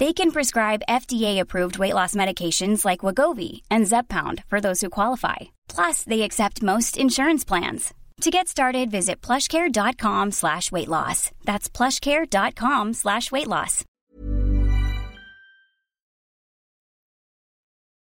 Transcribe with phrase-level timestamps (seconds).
[0.00, 5.36] They can prescribe FDA-approved weight loss medications like Wagovi and Zepbound for those who qualify.
[5.68, 7.94] Plus, they accept most insurance plans.
[8.20, 11.30] To get started, visit plushcare.com slash weight loss.
[11.44, 13.84] That's plushcare.com slash weight loss.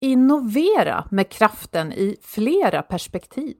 [0.00, 3.56] Innovera med kraften i flera perspektiv.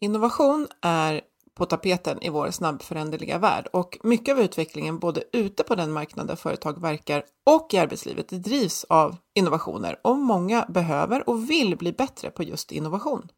[0.00, 1.20] Innovation är
[1.54, 6.26] på tapeten i vår snabbföränderliga värld och mycket av utvecklingen både ute på den marknad
[6.26, 11.92] där företag verkar och i arbetslivet drivs av innovationer och många behöver och vill bli
[11.92, 13.28] bättre på just innovation.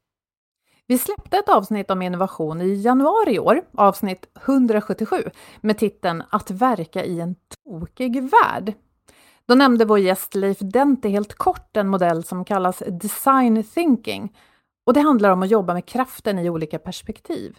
[0.86, 6.50] Vi släppte ett avsnitt om innovation i januari i år, avsnitt 177, med titeln Att
[6.50, 7.34] verka i en
[7.64, 8.74] tokig värld.
[9.46, 14.36] Då nämnde vår gäst Leif Dente helt kort en modell som kallas design thinking
[14.86, 17.58] och det handlar om att jobba med kraften i olika perspektiv.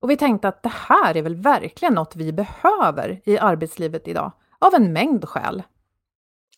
[0.00, 4.32] Och vi tänkte att det här är väl verkligen något vi behöver i arbetslivet idag,
[4.58, 5.62] av en mängd skäl.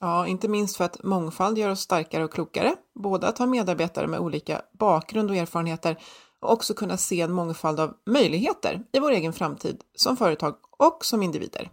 [0.01, 4.07] Ja, inte minst för att mångfald gör oss starkare och klokare, både att ha medarbetare
[4.07, 5.97] med olika bakgrund och erfarenheter
[6.41, 11.05] och också kunna se en mångfald av möjligheter i vår egen framtid som företag och
[11.05, 11.71] som individer.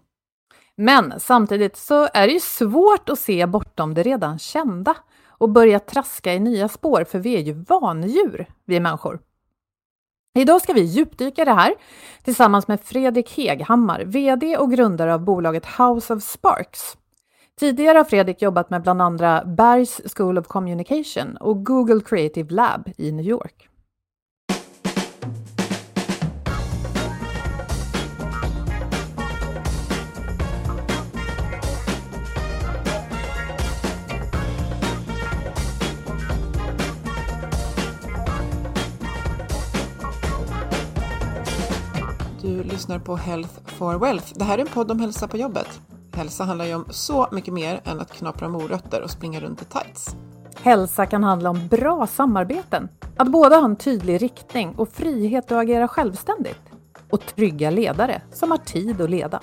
[0.75, 4.95] Men samtidigt så är det ju svårt att se bortom det redan kända
[5.27, 9.19] och börja traska i nya spår, för vi är ju vanedjur, vi människor.
[10.33, 11.73] Idag ska vi djupdyka i det här
[12.23, 16.97] tillsammans med Fredrik Heghammar, VD och grundare av bolaget House of Sparks.
[17.59, 22.89] Tidigare har Fredrik jobbat med bland andra Bergs School of Communication och Google Creative Lab
[22.97, 23.69] i New York.
[42.49, 44.33] Du lyssnar på Health for Wealth.
[44.35, 45.81] Det här är en podd om hälsa på jobbet.
[46.13, 49.65] Hälsa handlar ju om så mycket mer än att knapra morötter och springa runt i
[49.65, 50.15] tights.
[50.61, 55.51] Hälsa kan handla om bra samarbeten, att båda ha en tydlig riktning och frihet att
[55.51, 56.61] agera självständigt.
[57.09, 59.39] Och trygga ledare som har tid att leda.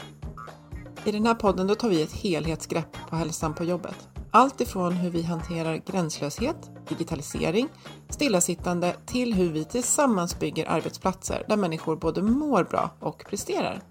[1.04, 4.15] I den här podden tar vi ett helhetsgrepp på hälsan på jobbet.
[4.30, 7.68] Allt ifrån hur vi hanterar gränslöshet, digitalisering,
[8.08, 13.82] stillasittande till hur vi tillsammans bygger arbetsplatser där människor både mår bra och presterar.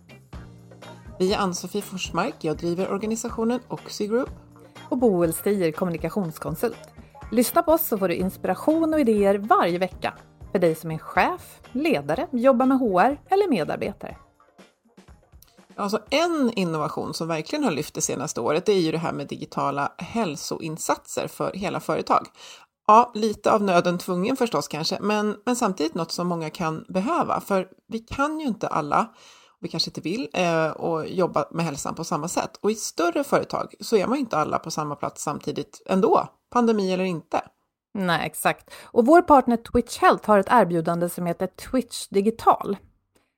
[1.20, 4.30] Vi är Ann-Sofie Forsmark, jag driver organisationen Oxy Group.
[4.90, 6.78] Och Boel Stier, kommunikationskonsult.
[7.32, 10.14] Lyssna på oss så får du inspiration och idéer varje vecka.
[10.52, 14.18] För dig som är chef, ledare, jobbar med HR eller medarbetare.
[15.78, 19.14] Alltså en innovation som verkligen har lyft det senaste året det är ju det här
[19.14, 22.28] med digitala hälsoinsatser för hela företag.
[22.88, 27.42] Ja, lite av nöden tvungen förstås kanske, men, men samtidigt något som många kan behöva,
[27.42, 29.08] för vi kan ju inte alla
[29.66, 32.60] vi kanske inte vill eh, och jobba med hälsan på samma sätt.
[32.62, 36.94] Och i större företag så är man inte alla på samma plats samtidigt ändå, pandemi
[36.94, 37.42] eller inte.
[37.94, 38.72] Nej, exakt.
[38.84, 42.78] Och vår partner Twitch Health har ett erbjudande som heter Twitch Digital.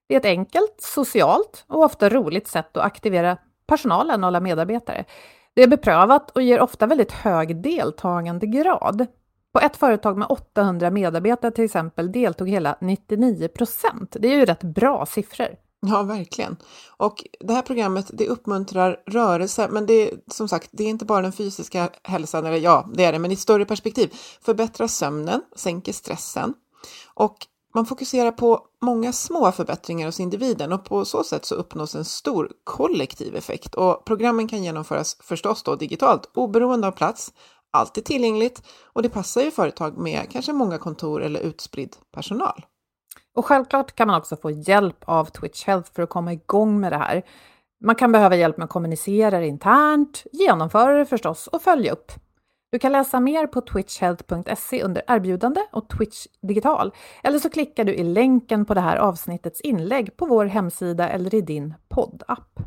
[0.08, 3.38] Det är ett enkelt, socialt och ofta roligt sätt att aktivera
[3.68, 5.06] personalen och alla medarbetare.
[5.54, 9.08] Det är beprövat och ger ofta väldigt hög deltagandegrad.
[9.54, 14.16] På ett företag med 800 medarbetare till exempel deltog hela 99 procent.
[14.20, 15.48] Det är ju rätt bra siffror.
[15.80, 16.58] Ja, verkligen.
[16.98, 21.06] Och det här programmet det uppmuntrar rörelse, men det är som sagt, det är inte
[21.06, 24.14] bara den fysiska hälsan, eller ja, det är det, men i ett större perspektiv.
[24.42, 26.54] Förbättrar sömnen, sänker stressen
[27.14, 27.38] och
[27.78, 32.06] man fokuserar på många små förbättringar hos individen och på så sätt så uppnås en
[32.06, 33.76] stor kollektiv effekt.
[33.76, 37.34] Och programmen kan genomföras förstås då digitalt, oberoende av plats,
[37.72, 42.66] alltid tillgängligt och det passar ju företag med kanske många kontor eller utspridd personal.
[43.36, 46.92] Och självklart kan man också få hjälp av Twitch Health för att komma igång med
[46.92, 47.24] det här.
[47.84, 52.12] Man kan behöva hjälp med att kommunicera internt, genomföra det förstås och följa upp.
[52.70, 56.94] Du kan läsa mer på twitchhealth.se under erbjudande och Twitch digital.
[57.24, 61.36] Eller så klickar du i länken på det här avsnittets inlägg på vår hemsida eller
[61.36, 62.60] i din poddapp.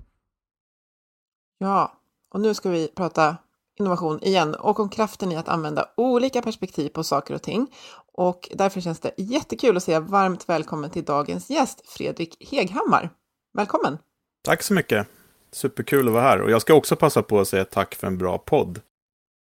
[1.58, 1.92] Ja,
[2.34, 3.36] och nu ska vi prata
[3.78, 7.66] innovation igen och om kraften i att använda olika perspektiv på saker och ting.
[8.12, 13.10] Och därför känns det jättekul att säga varmt välkommen till dagens gäst, Fredrik Heghammar.
[13.52, 13.98] Välkommen!
[14.44, 15.06] Tack så mycket!
[15.52, 16.40] Superkul att vara här.
[16.40, 18.80] Och jag ska också passa på att säga tack för en bra podd.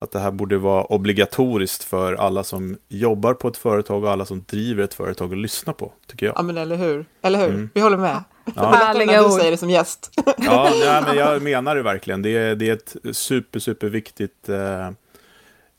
[0.07, 4.25] Att det här borde vara obligatoriskt för alla som jobbar på ett företag och alla
[4.25, 6.35] som driver ett företag att lyssna på, tycker jag.
[6.37, 7.07] Ja, men eller hur?
[7.23, 7.49] Eller hur?
[7.49, 7.71] Mm.
[7.75, 8.25] Vi håller med.
[8.55, 8.71] Ja.
[8.75, 9.31] Härliga ord.
[9.31, 10.11] du säger det som gäst.
[10.37, 12.23] ja, nej, men jag menar det verkligen.
[12.23, 14.91] Det är, det är ett super, super viktigt eh,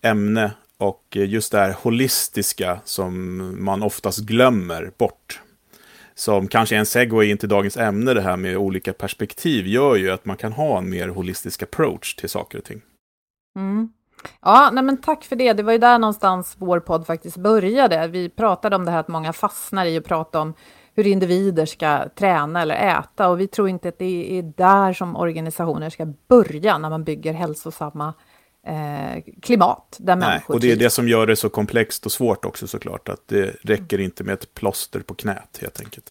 [0.02, 5.42] ämne och just det här holistiska som man oftast glömmer bort.
[6.16, 9.96] Som kanske är en segway in till dagens ämne, det här med olika perspektiv, gör
[9.96, 12.82] ju att man kan ha en mer holistisk approach till saker och ting.
[13.60, 13.90] Mm.
[14.42, 15.54] Ja, nej men tack för det.
[15.54, 18.08] Det var ju där någonstans vår podd faktiskt började.
[18.08, 20.54] Vi pratade om det här att många fastnar i att prata om
[20.96, 25.16] hur individer ska träna eller äta och vi tror inte att det är där som
[25.16, 28.14] organisationer ska börja när man bygger hälsosamma
[28.68, 29.98] eh, klimat.
[30.00, 33.10] Där Nej, och det är det som gör det så komplext och svårt också såklart,
[33.10, 36.06] att det räcker inte med ett plåster på knät helt enkelt.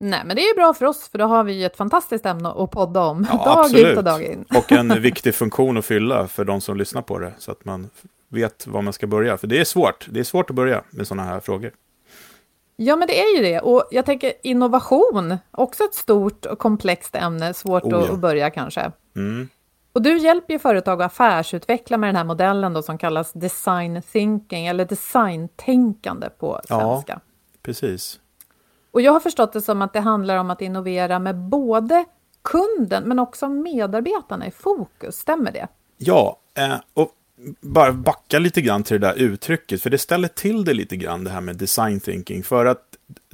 [0.00, 2.70] Nej, men det är bra för oss, för då har vi ett fantastiskt ämne att
[2.70, 3.86] podda om, ja, dag absolut.
[3.86, 4.44] ut och dag in.
[4.56, 7.90] och en viktig funktion att fylla för de som lyssnar på det, så att man
[8.28, 9.36] vet var man ska börja.
[9.36, 11.72] För det är svårt, det är svårt att börja med sådana här frågor.
[12.76, 13.60] Ja, men det är ju det.
[13.60, 18.12] Och jag tänker innovation, också ett stort och komplext ämne, svårt oh, ja.
[18.12, 18.92] att börja kanske.
[19.16, 19.48] Mm.
[19.92, 24.02] Och du hjälper ju företag att affärsutveckla med den här modellen då, som kallas design
[24.12, 27.12] thinking, eller designtänkande på svenska.
[27.12, 27.20] Ja,
[27.62, 28.20] precis.
[28.90, 32.04] Och jag har förstått det som att det handlar om att innovera med både
[32.42, 35.68] kunden men också medarbetarna i fokus, stämmer det?
[35.98, 37.14] Ja, eh, och
[37.60, 41.24] bara backa lite grann till det där uttrycket, för det ställer till det lite grann
[41.24, 42.82] det här med design thinking, för att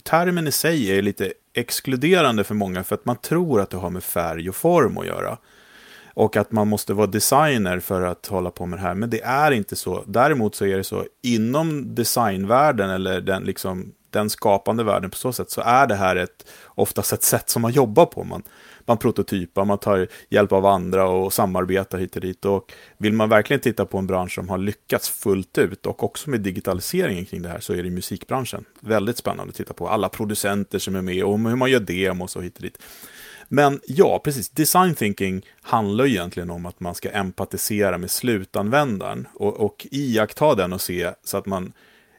[0.03, 3.91] termen i sig är lite exkluderande för många, för att man tror att det har
[3.91, 5.39] med färg och form att göra.
[6.17, 9.23] Och att man måste vara designer för att hålla på med det här, men det
[9.23, 10.05] är inte så.
[10.07, 15.33] Däremot så är det så, inom designvärlden, eller den liksom den skapande världen på så
[15.33, 18.25] sätt, så är det här ett, oftast ett sätt som man jobbar på.
[18.25, 18.43] Man,
[18.87, 22.45] man prototypar, man tar hjälp av andra och samarbetar hit och dit.
[22.45, 26.31] Och vill man verkligen titta på en bransch som har lyckats fullt ut och också
[26.31, 28.65] med digitaliseringen kring det här så är det musikbranschen.
[28.81, 29.89] Väldigt spännande att titta på.
[29.89, 32.79] Alla producenter som är med och hur man gör demos och hit och dit.
[33.49, 34.51] Men ja, precis.
[34.51, 40.73] Design thinking handlar egentligen om att man ska empatisera med slutanvändaren och, och iaktta den
[40.73, 41.73] och se så att man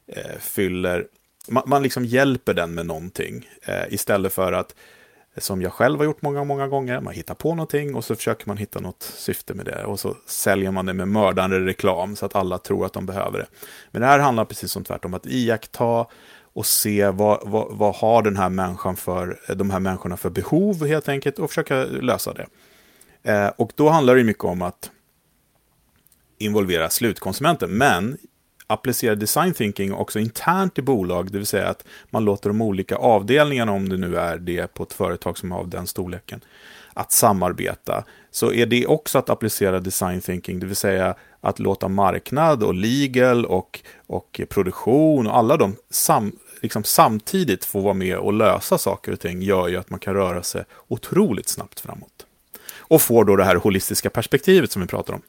[0.08, 1.08] eh, fyller
[1.48, 4.76] man, man liksom hjälper den med någonting eh, istället för att
[5.38, 7.02] som jag själv har gjort många, många gånger.
[7.02, 10.16] Man hittar på någonting och så försöker man hitta något syfte med det och så
[10.26, 13.48] säljer man det med mördande reklam så att alla tror att de behöver det.
[13.92, 16.06] Men det här handlar precis som tvärtom att iaktta
[16.54, 20.86] och se vad, vad, vad har den här människan för, de här människorna för behov
[20.88, 22.48] helt enkelt och försöka lösa det.
[23.32, 24.92] Eh, och då handlar det mycket om att
[26.38, 27.72] involvera slutkonsumenten.
[27.72, 28.18] Men
[28.68, 32.96] applicera design thinking också internt i bolag, det vill säga att man låter de olika
[32.96, 36.42] avdelningarna, om det nu är det på ett företag som är av den storleken,
[36.94, 41.88] att samarbeta, så är det också att applicera design thinking, det vill säga att låta
[41.88, 46.32] marknad och legal och, och produktion och alla de sam,
[46.62, 50.14] liksom samtidigt få vara med och lösa saker och ting gör ju att man kan
[50.14, 52.26] röra sig otroligt snabbt framåt.
[52.78, 55.22] Och får då det här holistiska perspektivet som vi pratar om.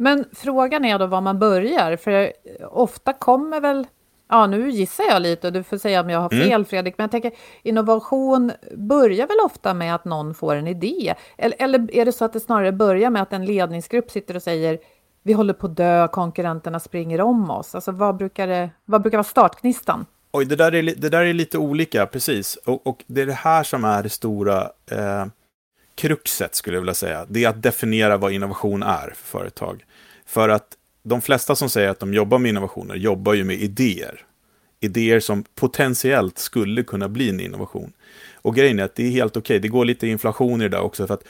[0.00, 2.32] Men frågan är då var man börjar, för
[2.70, 3.86] ofta kommer väl
[4.28, 6.44] Ja, nu gissar jag lite och du får säga om jag har mm.
[6.44, 6.64] fel mm.
[6.64, 11.14] Fredrik, men jag tänker innovation börjar väl ofta med att någon får en idé?
[11.38, 14.42] Eller, eller är det så att det snarare börjar med att en ledningsgrupp sitter och
[14.42, 14.78] säger
[15.22, 17.74] vi håller på att dö, konkurrenterna springer om oss.
[17.74, 20.06] Alltså vad brukar, det, vad brukar vara startknistan?
[20.32, 22.56] Oj, det där är, det där är lite olika, precis.
[22.56, 25.26] Och, och det är det här som är det stora eh,
[25.94, 27.26] kruxet, skulle jag vilja säga.
[27.28, 29.84] Det är att definiera vad innovation är för företag.
[30.30, 34.26] För att de flesta som säger att de jobbar med innovationer jobbar ju med idéer.
[34.80, 37.92] idéer som potentiellt skulle kunna bli en innovation.
[38.34, 39.58] Och grejen är att det är helt okej, okay.
[39.58, 41.24] det går lite inflation i det där också, för att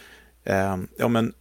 [0.45, 1.33] eh, ja, men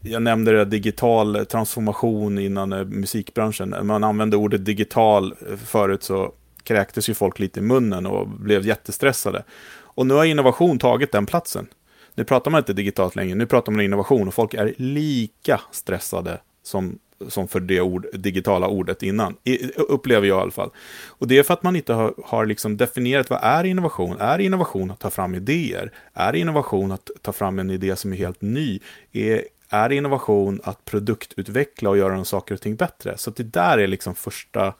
[0.00, 3.68] jag nämnde det, digital transformation innan eh, musikbranschen.
[3.68, 8.28] När man använde ordet digital eh, förut så kräktes ju folk lite i munnen och
[8.28, 9.44] blev jättestressade.
[9.74, 11.66] Och nu har innovation tagit den platsen.
[12.14, 16.40] Nu pratar man inte digitalt längre, nu pratar man innovation och folk är lika stressade
[16.64, 19.36] som, som för det ord, digitala ordet innan.
[19.44, 20.70] I, upplever jag i alla fall.
[21.06, 24.16] Och det är för att man inte har, har liksom definierat vad är innovation?
[24.20, 25.92] Är innovation att ta fram idéer?
[26.14, 28.80] Är innovation att ta fram en idé som är helt ny?
[29.12, 33.18] Är, är innovation att produktutveckla och göra saker och ting bättre?
[33.18, 34.74] Så det där är liksom första,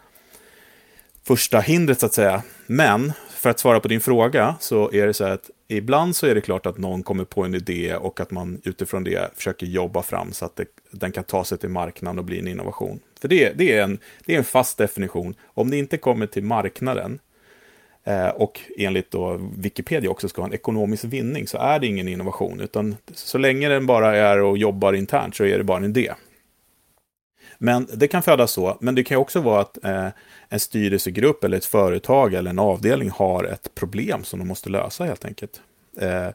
[1.27, 2.43] första hindret så att säga.
[2.67, 3.13] Men
[3.45, 6.41] för att svara på din fråga så är det så att ibland så är det
[6.41, 10.33] klart att någon kommer på en idé och att man utifrån det försöker jobba fram
[10.33, 13.01] så att det, den kan ta sig till marknaden och bli en innovation.
[13.21, 15.35] För det, det, är, en, det är en fast definition.
[15.45, 17.19] Om det inte kommer till marknaden
[18.05, 22.09] eh, och enligt då Wikipedia också ska ha en ekonomisk vinning så är det ingen
[22.09, 22.61] innovation.
[22.61, 26.13] Utan så länge den bara är och jobbar internt så är det bara en idé.
[27.59, 30.09] Men det kan födas så, men det kan också vara att eh,
[30.49, 35.05] en styrelsegrupp eller ett företag eller en avdelning har ett problem som de måste lösa
[35.05, 35.61] helt enkelt.
[36.01, 36.29] Eh,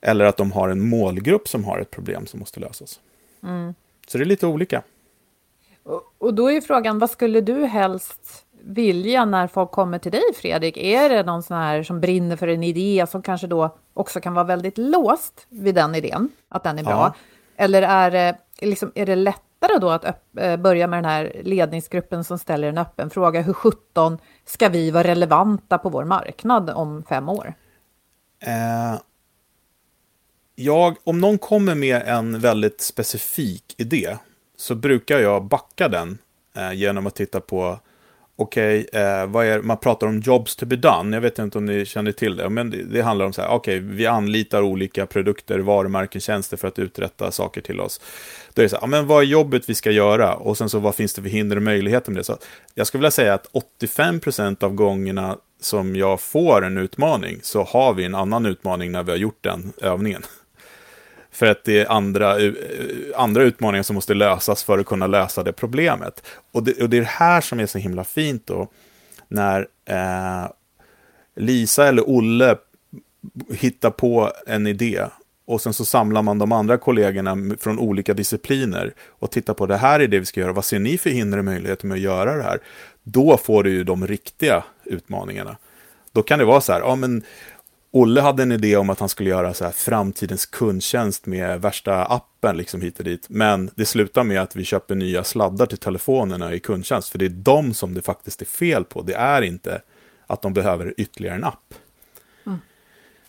[0.00, 3.00] eller att de har en målgrupp som har ett problem som måste lösas.
[3.42, 3.74] Mm.
[4.06, 4.82] Så det är lite olika.
[6.18, 10.76] Och, då är frågan, vad skulle du helst vilja när folk kommer till dig, Fredrik?
[10.76, 14.34] Är det någon sån här som brinner för en idé som kanske då också kan
[14.34, 16.92] vara väldigt låst vid den idén, att den är bra?
[16.92, 17.14] Ja.
[17.56, 21.40] Eller är det, liksom, är det lätt lättare då att eh, börja med den här
[21.44, 23.40] ledningsgruppen som ställer en öppen fråga.
[23.40, 27.54] Hur 17 ska vi vara relevanta på vår marknad om fem år?
[28.40, 29.00] Eh,
[30.54, 34.16] jag, om någon kommer med en väldigt specifik idé
[34.56, 36.18] så brukar jag backa den
[36.56, 37.78] eh, genom att titta på
[38.36, 41.16] okej, okay, eh, vad är, man pratar om jobs to be done.
[41.16, 43.48] Jag vet inte om ni känner till det, men det, det handlar om så här,
[43.48, 48.00] okej, okay, vi anlitar olika produkter, varumärken, tjänster för att uträtta saker till oss.
[48.54, 50.34] Då är det så här, men vad är jobbet vi ska göra?
[50.34, 52.24] Och sen så vad finns det för hinder och möjligheter med det?
[52.24, 52.38] Så
[52.74, 53.50] jag skulle vilja säga att
[53.80, 59.02] 85% av gångerna som jag får en utmaning så har vi en annan utmaning när
[59.02, 60.22] vi har gjort den övningen.
[61.34, 62.52] För att det är andra, eh,
[63.16, 66.22] andra utmaningar som måste lösas för att kunna lösa det problemet.
[66.52, 68.68] Och det, och det är det här som är så himla fint då,
[69.28, 70.50] när eh,
[71.36, 72.56] Lisa eller Olle
[73.50, 75.04] hittar på en idé
[75.46, 79.76] och sen så samlar man de andra kollegorna från olika discipliner och tittar på det
[79.76, 80.52] här är det vi ska göra.
[80.52, 82.58] Vad ser ni för hinder och möjligheter med att göra det här?
[83.02, 85.56] Då får du ju de riktiga utmaningarna.
[86.12, 87.22] Då kan det vara så här, ja men
[87.96, 92.04] Olle hade en idé om att han skulle göra så här framtidens kundtjänst med värsta
[92.04, 93.26] appen liksom hit och dit.
[93.28, 97.08] Men det slutar med att vi köper nya sladdar till telefonerna i kundtjänst.
[97.08, 99.02] För det är de som det faktiskt är fel på.
[99.02, 99.82] Det är inte
[100.26, 101.74] att de behöver ytterligare en app.
[102.46, 102.58] Mm.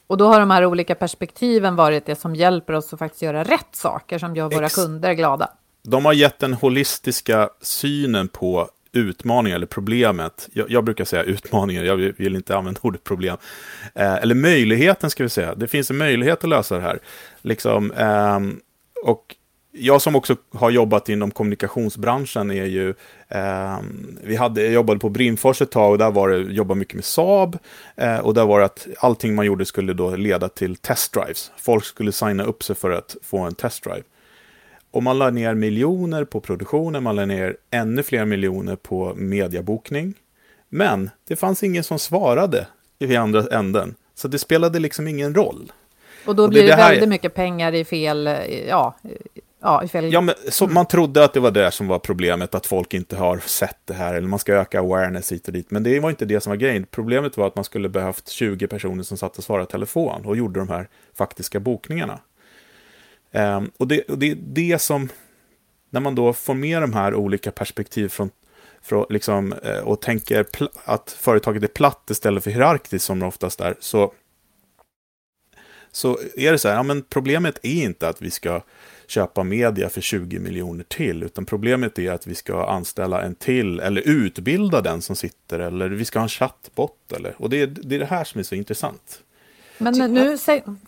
[0.07, 3.43] Och då har de här olika perspektiven varit det som hjälper oss att faktiskt göra
[3.43, 5.49] rätt saker som gör våra Ex kunder glada.
[5.83, 10.49] De har gett den holistiska synen på utmaningen eller problemet.
[10.53, 13.37] Jag, jag, brukar säga utmaningen, jag vill inte använda ordet problem.
[13.95, 15.55] Eh, eller möjligheten ska vi säga.
[15.55, 16.99] Det finns en möjlighet att lösa det här.
[17.41, 18.39] Liksom, eh,
[19.03, 19.35] och
[19.77, 22.89] jag som också har jobbat inom kommunikationsbranschen är ju,
[23.29, 23.77] eh,
[24.23, 27.05] vi hade, jag jobbade på Brimfors ett tag och där var det, jobbade mycket med
[27.05, 27.57] Saab.
[27.95, 31.51] Eh, och där var det att allting man gjorde skulle då leda till testdrives.
[31.57, 34.03] Folk skulle signa upp sig för att få en testdrive.
[34.95, 40.13] Och man la ner miljoner på produktionen, man la ner ännu fler miljoner på mediabokning.
[40.69, 42.67] Men det fanns ingen som svarade
[42.99, 43.95] i andra änden.
[44.13, 45.71] Så det spelade liksom ingen roll.
[46.25, 46.89] Och då och blir det, det här...
[46.89, 48.29] väldigt mycket pengar i fel,
[48.67, 48.95] ja,
[49.61, 50.13] ja, i fel...
[50.13, 53.15] Ja, men så man trodde att det var det som var problemet, att folk inte
[53.15, 55.71] har sett det här, eller man ska öka awareness hit och dit.
[55.71, 56.85] Men det var inte det som var grejen.
[56.91, 60.59] Problemet var att man skulle behövt 20 personer som satt och svarade telefon och gjorde
[60.59, 60.87] de här
[61.17, 62.19] faktiska bokningarna.
[63.35, 65.09] Um, och, det, och det är det som,
[65.89, 68.29] när man då får med de här olika perspektiv från,
[68.81, 70.45] från liksom, eh, och tänker
[70.85, 74.13] att företaget är platt istället för hierarkiskt som det oftast är, så,
[75.91, 78.61] så är det så här, ja, men problemet är inte att vi ska
[79.07, 83.79] köpa media för 20 miljoner till, utan problemet är att vi ska anställa en till,
[83.79, 87.67] eller utbilda den som sitter, eller vi ska ha en chattbot, eller, och det är,
[87.67, 89.21] det är det här som är så intressant.
[89.77, 90.37] Men nu,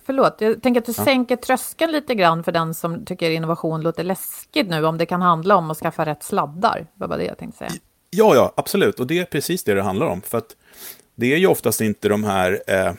[0.06, 1.06] förlåt, jag tänker att du ja.
[1.06, 5.22] sänker tröskeln lite grann för den som tycker innovation låter läskigt nu, om det kan
[5.22, 6.88] handla om att skaffa rätt sladdar.
[6.96, 7.72] Det var det jag tänkte säga.
[8.10, 9.00] Ja, ja, absolut.
[9.00, 10.22] Och det är precis det det handlar om.
[10.22, 10.56] För att
[11.15, 12.94] det är ju oftast inte de här eh,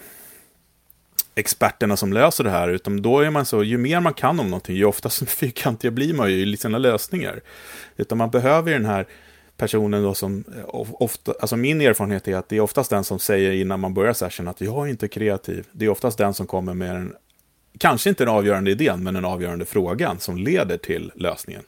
[1.34, 4.50] experterna som löser det här, utan då är man så, ju mer man kan om
[4.50, 7.40] någonting, ju oftast fyrkantiga blir man ju i sina lösningar.
[7.96, 9.06] Utan man behöver ju den här
[9.58, 13.18] personen då som eh, ofta, alltså min erfarenhet är att det är oftast den som
[13.18, 15.66] säger innan man börjar session att jag är inte kreativ.
[15.72, 17.14] Det är oftast den som kommer med en,
[17.78, 21.62] kanske inte den avgörande idén, men den avgörande frågan som leder till lösningen.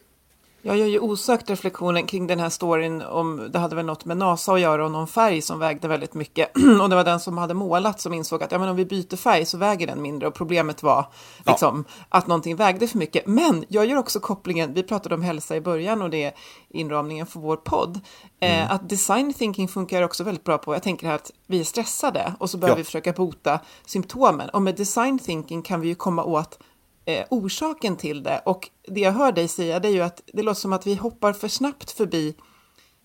[0.63, 4.17] Jag gör ju osökt reflektionen kring den här storyn om, det hade väl något med
[4.17, 6.57] NASA att göra och någon färg som vägde väldigt mycket.
[6.83, 9.17] och det var den som hade målat som insåg att ja, men om vi byter
[9.17, 11.07] färg så väger den mindre och problemet var
[11.47, 12.05] liksom, ja.
[12.09, 13.27] att någonting vägde för mycket.
[13.27, 16.33] Men jag gör också kopplingen, vi pratade om hälsa i början och det är
[16.69, 18.01] inramningen för vår podd,
[18.41, 18.65] eh, mm.
[18.65, 21.65] eh, att design thinking funkar också väldigt bra på, jag tänker här att vi är
[21.65, 22.79] stressade och så behöver ja.
[22.79, 24.49] vi försöka bota symptomen.
[24.49, 26.59] Och med design thinking kan vi ju komma åt
[27.05, 28.43] eh, orsaken till det.
[28.45, 30.95] Och det jag hör dig säga det är ju att det låter som att vi
[30.95, 32.35] hoppar för snabbt förbi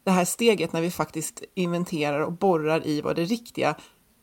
[0.05, 3.75] det här steget när vi faktiskt inventerar och borrar i vad det riktiga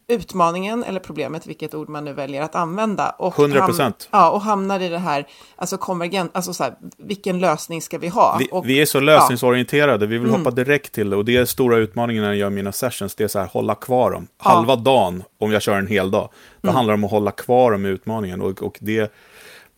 [0.09, 3.11] utmaningen eller problemet, vilket ord man nu väljer att använda.
[3.11, 4.09] Och 100 procent.
[4.11, 5.27] Ja, och hamnar i det här,
[5.57, 8.37] alltså konvergent, alltså så här, vilken lösning ska vi ha?
[8.39, 10.09] Vi, och, vi är så lösningsorienterade, ja.
[10.09, 10.41] vi vill mm.
[10.41, 11.17] hoppa direkt till det.
[11.17, 13.75] Och det är stora utmaningen när jag gör mina sessions, det är så här, hålla
[13.75, 14.27] kvar dem.
[14.45, 14.51] Ja.
[14.51, 16.29] Halva dagen, om jag kör en hel dag,
[16.61, 16.77] då mm.
[16.77, 18.43] handlar det om att hålla kvar dem i utmaningen.
[18.43, 19.13] Och, och det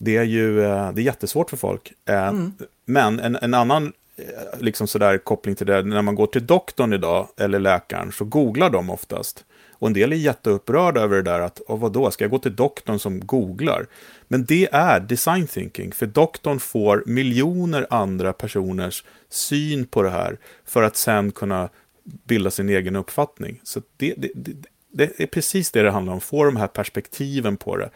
[0.04, 1.92] det är ju eh, det är jättesvårt för folk.
[2.08, 2.52] Eh, mm.
[2.84, 6.92] Men en, en annan eh, liksom sådär koppling till det, när man går till doktorn
[6.92, 9.44] idag, eller läkaren, så googlar de oftast.
[9.72, 12.56] Och en del är jätteupprörda över det där att, oh, vadå, ska jag gå till
[12.56, 13.86] doktorn som googlar?
[14.28, 20.38] Men det är design thinking, för doktorn får miljoner andra personers syn på det här
[20.64, 21.68] för att sen kunna
[22.04, 23.60] bilda sin egen uppfattning.
[23.62, 24.52] Så det, det, det,
[24.90, 27.90] det är precis det det handlar om, få de här perspektiven på det.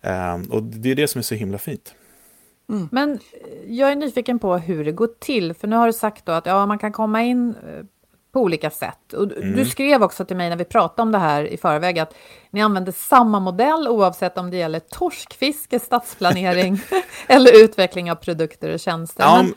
[0.00, 1.94] Ehm, och det är det som är så himla fint.
[2.68, 2.88] Mm.
[2.92, 3.18] Men
[3.66, 6.46] jag är nyfiken på hur det går till, för nu har du sagt då att
[6.46, 7.84] ja, man kan komma in eh,
[8.32, 9.12] på olika sätt.
[9.12, 9.56] Och mm.
[9.56, 12.14] Du skrev också till mig när vi pratade om det här i förväg att
[12.50, 16.80] ni använder samma modell oavsett om det gäller torskfiske, stadsplanering
[17.26, 19.22] eller utveckling av produkter och tjänster.
[19.22, 19.54] Ja, men,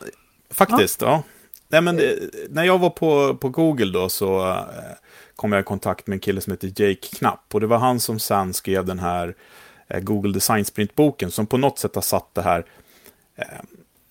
[0.50, 1.02] faktiskt.
[1.02, 1.08] Ja.
[1.08, 1.22] ja.
[1.68, 2.18] Nej, men det,
[2.50, 4.56] när jag var på, på Google då så eh,
[5.36, 8.00] kom jag i kontakt med en kille som heter Jake Knapp och det var han
[8.00, 9.36] som sen skrev den här Eh,
[9.88, 12.64] Eh, Google Design Sprint-boken som på något sätt har satt det här
[13.36, 13.60] eh,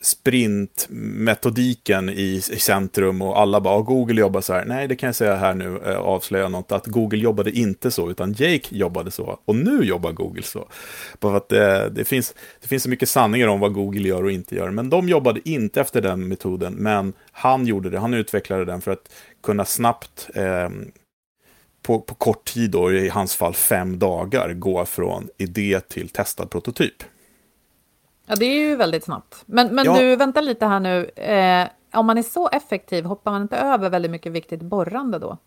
[0.02, 4.66] sprintmetodiken i, i centrum och alla bara, Google jobbar så här.
[4.66, 8.12] Nej, det kan jag säga här nu, eh, avslöja något, att Google jobbade inte så,
[8.12, 9.40] utan Jake jobbade så.
[9.46, 10.68] Och nu jobbar Google så.
[11.20, 14.32] Bara att det, det, finns, det finns så mycket sanningar om vad Google gör och
[14.32, 14.70] inte gör.
[14.70, 18.00] Men de jobbade inte efter den metoden, men han gjorde det.
[18.00, 19.12] Han utvecklade den för att
[19.44, 20.70] kunna snabbt eh,
[21.82, 26.50] på, på kort tid, då, i hans fall fem dagar, gå från idé till testad
[26.50, 27.04] prototyp.
[28.26, 29.44] Ja, det är ju väldigt snabbt.
[29.46, 30.00] Men, men ja.
[30.00, 31.06] du, vänta lite här nu.
[31.06, 31.68] Eh,
[32.00, 35.38] om man är så effektiv, hoppar man inte över väldigt mycket viktigt borrande då?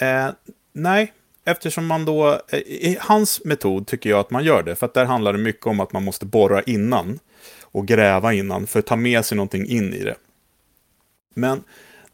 [0.00, 0.28] Eh,
[0.72, 1.12] nej,
[1.44, 2.40] eftersom man då...
[2.48, 5.38] Eh, I hans metod tycker jag att man gör det, för att där handlar det
[5.38, 7.18] mycket om att man måste borra innan
[7.62, 10.16] och gräva innan för att ta med sig någonting in i det.
[11.34, 11.62] Men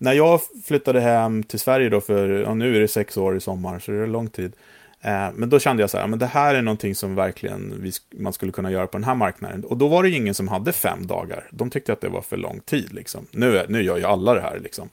[0.02, 3.40] när jag flyttade hem till Sverige då för, ja, nu är det sex år i
[3.40, 4.52] sommar, så det är lång tid.
[5.00, 7.92] Eh, men då kände jag så här, men det här är någonting som verkligen vi,
[8.10, 9.64] man skulle kunna göra på den här marknaden.
[9.64, 11.48] Och då var det ingen som hade fem dagar.
[11.50, 12.92] De tyckte att det var för lång tid.
[12.92, 13.26] Liksom.
[13.30, 14.60] Nu, nu gör ju alla det här.
[14.62, 14.88] Liksom.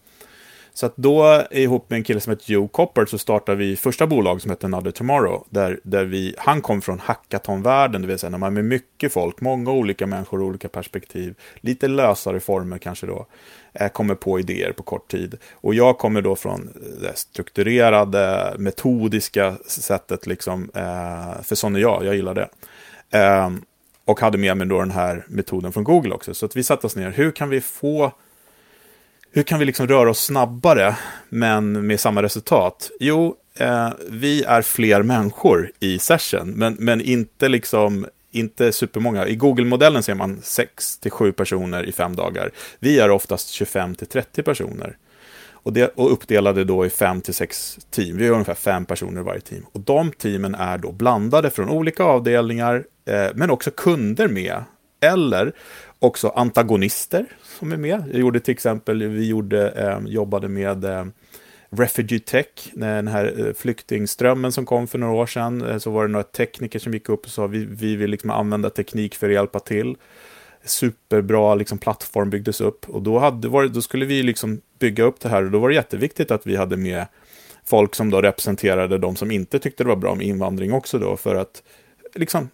[0.80, 4.08] Så att då, ihop med en kille som heter Joe Copper, så startade vi första
[4.08, 5.48] bolag som heter Another Tomorrow.
[5.50, 9.42] Där, där vi, han kom från hackathonvärlden, det vill säga när man med mycket folk,
[9.42, 13.26] många olika människor, olika perspektiv, lite lösare former kanske då,
[13.74, 15.38] eh, kommer på idéer på kort tid.
[15.54, 16.70] Och jag kommer då från
[17.02, 22.50] det strukturerade, metodiska sättet, liksom, eh, för sån är jag, jag gillar det.
[23.18, 23.50] Eh,
[24.06, 26.34] och hade med mig då den här metoden från Google också.
[26.34, 28.12] Så att vi satte oss ner, hur kan vi få
[29.32, 30.96] hur kan vi liksom röra oss snabbare
[31.30, 32.92] men med samma resultat?
[33.00, 39.28] Jo, eh, vi är fler människor i session, men, men inte liksom inte supermånga.
[39.28, 42.52] I Google-modellen ser man 6 7 personer i fem dagar.
[42.80, 44.98] Vi är oftast 25 30 personer.
[45.64, 48.18] Och, det, och uppdelade då i 5 6 team.
[48.18, 49.66] Vi har ungefär 5 personer i varje team.
[49.72, 54.64] Och de teamen är då blandade från olika avdelningar, eh, men också kunder med.
[55.02, 55.54] Eller
[56.00, 57.26] också antagonister
[57.60, 58.04] som är med.
[58.12, 61.06] Jag gjorde till exempel, vi gjorde, eh, jobbade med eh,
[61.70, 65.62] Refugee Tech, den här eh, flyktingströmmen som kom för några år sedan.
[65.62, 68.30] Eh, så var det några tekniker som gick upp och sa vi, vi vill liksom
[68.30, 69.96] använda teknik för att hjälpa till.
[70.64, 75.20] Superbra liksom, plattform byggdes upp och då, hade, var, då skulle vi liksom bygga upp
[75.20, 77.06] det här och då var det jätteviktigt att vi hade med
[77.66, 81.18] folk som då representerade de som inte tyckte det var bra med invandring också då
[81.18, 81.64] för att
[82.16, 82.50] liksom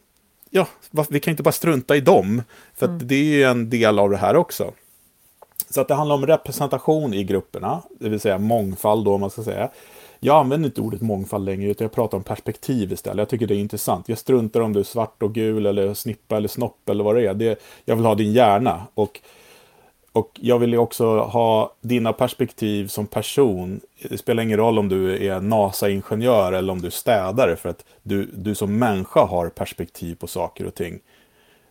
[0.55, 0.67] ja,
[1.09, 2.41] vi kan inte bara strunta i dem.
[2.75, 3.07] För mm.
[3.07, 4.71] det är ju en del av det här också.
[5.69, 9.29] Så att det handlar om representation i grupperna, det vill säga mångfald då om man
[9.29, 9.69] ska säga.
[10.19, 13.17] Jag använder inte ordet mångfald längre, utan jag pratar om perspektiv istället.
[13.17, 14.09] Jag tycker det är intressant.
[14.09, 17.27] Jag struntar om du är svart och gul eller snippa eller snopp eller vad det
[17.27, 17.33] är.
[17.33, 18.87] Det, jag vill ha din hjärna.
[18.93, 19.21] Och
[20.15, 23.79] och jag vill ju också ha dina perspektiv som person.
[24.09, 27.85] Det spelar ingen roll om du är NASA-ingenjör eller om du är städare för att
[28.03, 30.99] du, du som människa har perspektiv på saker och ting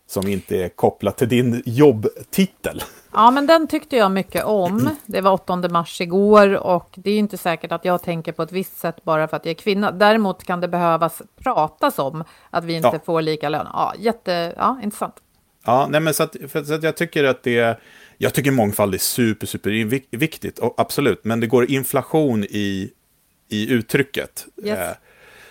[0.07, 2.81] som inte är kopplat till din jobbtitel.
[3.13, 4.89] Ja, men den tyckte jag mycket om.
[5.05, 8.51] Det var 8 mars igår och det är inte säkert att jag tänker på ett
[8.51, 9.91] visst sätt bara för att jag är kvinna.
[9.91, 12.99] Däremot kan det behövas pratas om att vi inte Ja.
[13.05, 13.67] får lika lön.
[13.73, 15.15] Ja, jätte, ja, intressant.
[15.65, 17.79] Ja, nej men så att, för, så att jag tycker att det
[18.17, 22.91] jag tycker mångfald är super, super vik- viktigt, och absolut, men det går inflation i,
[23.49, 24.45] i uttrycket.
[24.63, 24.79] Yes.
[24.79, 24.95] Eh,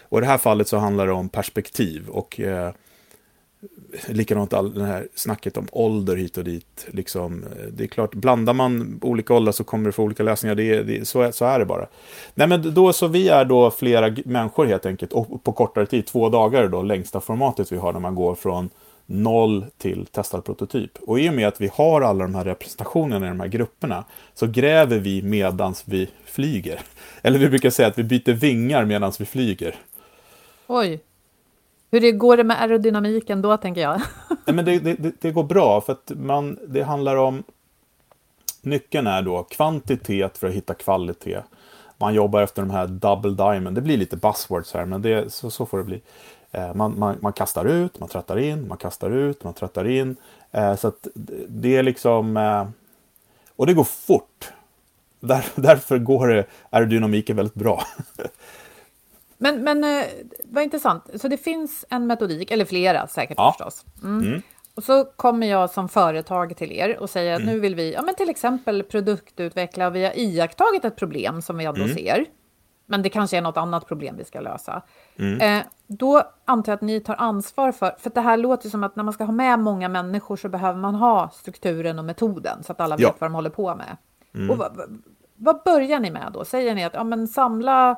[0.08, 2.72] och i det här fallet så handlar det om perspektiv och eh,
[4.08, 6.86] likadant all det här snacket om ålder hit och dit.
[6.90, 10.54] Liksom, eh, det är klart, blandar man olika åldrar så kommer det få olika lösningar.
[10.54, 11.86] Det, det, så, är, så är det bara.
[12.34, 16.06] Nej, men då, så vi är då flera människor helt enkelt, och på kortare tid,
[16.06, 18.70] två dagar då, längsta formatet vi har när man går från
[19.06, 20.98] noll till testad prototyp.
[21.06, 24.04] Och i och med att vi har alla de här representationerna i de här grupperna
[24.34, 26.80] så gräver vi medans vi flyger.
[27.22, 29.74] Eller vi brukar säga att vi byter vingar medans vi flyger.
[30.66, 31.00] Oj.
[31.90, 34.00] Hur det går det med aerodynamiken då, tänker jag?
[34.46, 37.42] Nej, men det, det, det- går bra för att man, det handlar om
[38.62, 41.38] Nyckeln är då kvantitet för att hitta kvalitet.
[41.98, 43.76] Man jobbar efter de här double diamond.
[43.76, 46.02] Det blir lite buzzwords här, men det, så, så får det bli.
[46.54, 50.16] Eh, Man, man, man kastar ut, man tröttar in, man kastar ut, man tröttar in.
[50.52, 51.06] Eh, Så att
[51.46, 52.36] det- är liksom...
[52.36, 52.66] eh,
[53.56, 54.52] Och det går fort.
[55.20, 57.82] Där, därför går det aerodynamiken väldigt bra.
[59.38, 60.04] Men, men
[60.44, 61.04] vad intressant.
[61.14, 63.52] Så det finns en metodik, eller flera säkert Ja.
[63.58, 63.84] förstås.
[64.02, 64.42] Mm.
[64.74, 67.54] Och så kommer jag som företag till er och säger att Mm.
[67.54, 71.58] nu vill vi ja, men till exempel produktutveckla och vi har iakttagit ett problem som
[71.58, 71.96] vi ändå Mm.
[71.96, 72.24] ser.
[72.86, 74.82] Men det kanske är något annat problem vi ska lösa.
[75.18, 75.40] Mm.
[75.60, 78.96] Eh, då antar jag att ni tar ansvar för, för det här låter som att
[78.96, 82.72] när man ska ha med många människor så behöver man ha strukturen och metoden så
[82.72, 83.14] att alla vet Ja.
[83.18, 83.96] vad de håller på med.
[84.50, 85.02] Och vad, vad-
[85.36, 86.44] vad börjar ni med då?
[86.44, 87.90] Säger ni att ja, men samla,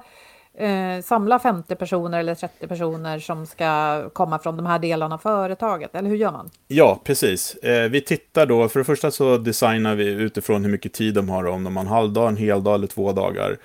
[0.55, 5.19] eh, samla 50 personer eller 30 personer som ska komma från de här delarna av
[5.19, 5.95] företaget?
[5.95, 6.51] Eller hur gör man?
[6.69, 7.55] Ja, precis.
[7.55, 11.29] Eh, vi tittar då, för det första så designar vi utifrån hur mycket tid de
[11.29, 13.57] har, om de har en halvdag, en hel dag eller två dagar.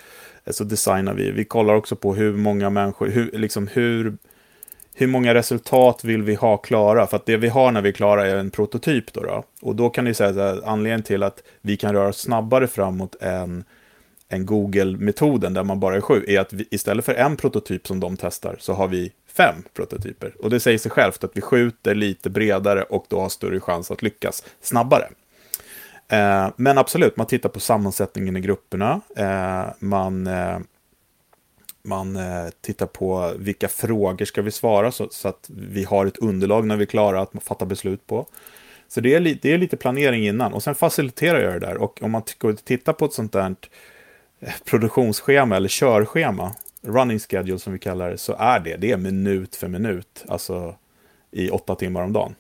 [0.48, 1.32] Så designar vi.
[1.32, 4.18] Vi kollar också på hur många människor, hur, liksom hur,
[4.96, 7.08] hur många resultat vill vi ha klara?
[7.08, 9.14] För att det vi har när vi är klara är en prototyp.
[9.14, 9.44] Då, då.
[9.62, 13.16] Och då kan ni säga att anledningen till att vi kan röra oss snabbare framåt
[13.22, 13.64] än
[14.32, 18.00] än Google-metoden där man bara är sju, är att vi, istället för en prototyp som
[18.00, 20.34] de testar så har vi fem prototyper.
[20.40, 23.92] Och det säger sig självt att vi skjuter lite bredare och då har större chans
[23.92, 25.10] att lyckas snabbare.
[26.12, 29.02] Eh, men absolut, man tittar på sammansättningen i grupperna.
[29.16, 30.60] Eh, man, eh,
[31.84, 36.18] man eh, tittar på vilka frågor ska vi svara så, så att vi har ett
[36.18, 38.26] underlag när vi är klara att fatta beslut på.
[38.88, 41.78] Så det är, li- det är lite planering innan och sen faciliterar jag det där.
[41.78, 42.22] Och om man
[42.64, 43.56] tittar på ett sånt där
[44.40, 48.98] eh, produktionsschema eller körschema, running schedule som vi kallar det, så är det, det är
[48.98, 50.76] minut för minut, alltså
[51.32, 52.36] i åtta timmar om dagen.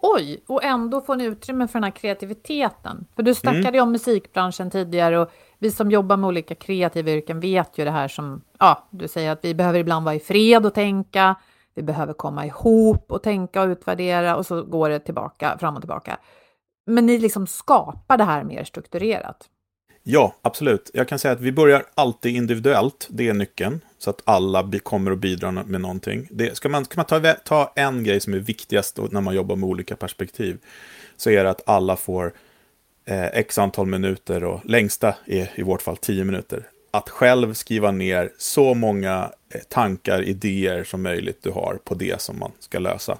[0.00, 3.06] Oj, och ändå får ni utrymme för den här kreativiteten.
[3.16, 7.40] För du snackade ju om musikbranschen tidigare och vi som jobbar med olika kreativa yrken
[7.40, 10.66] vet ju det här som, ja, du säger att vi behöver ibland vara i fred
[10.66, 11.34] och tänka,
[11.74, 15.82] vi behöver komma ihop och tänka och utvärdera och så går det tillbaka, fram och
[15.82, 16.18] tillbaka.
[16.86, 19.48] Men ni liksom skapar det här mer strukturerat.
[20.02, 20.90] Ja, absolut.
[20.94, 23.06] Jag kan säga att vi börjar alltid individuellt.
[23.10, 23.80] Det är nyckeln.
[23.98, 26.28] Så att alla kommer att bidra med någonting.
[26.30, 29.56] Det, ska man, ska man ta, ta en grej som är viktigast när man jobbar
[29.56, 30.58] med olika perspektiv.
[31.16, 32.32] Så är det att alla får
[33.04, 36.62] eh, x antal minuter och längsta är i vårt fall 10 minuter.
[36.90, 42.20] Att själv skriva ner så många eh, tankar, idéer som möjligt du har på det
[42.20, 43.18] som man ska lösa.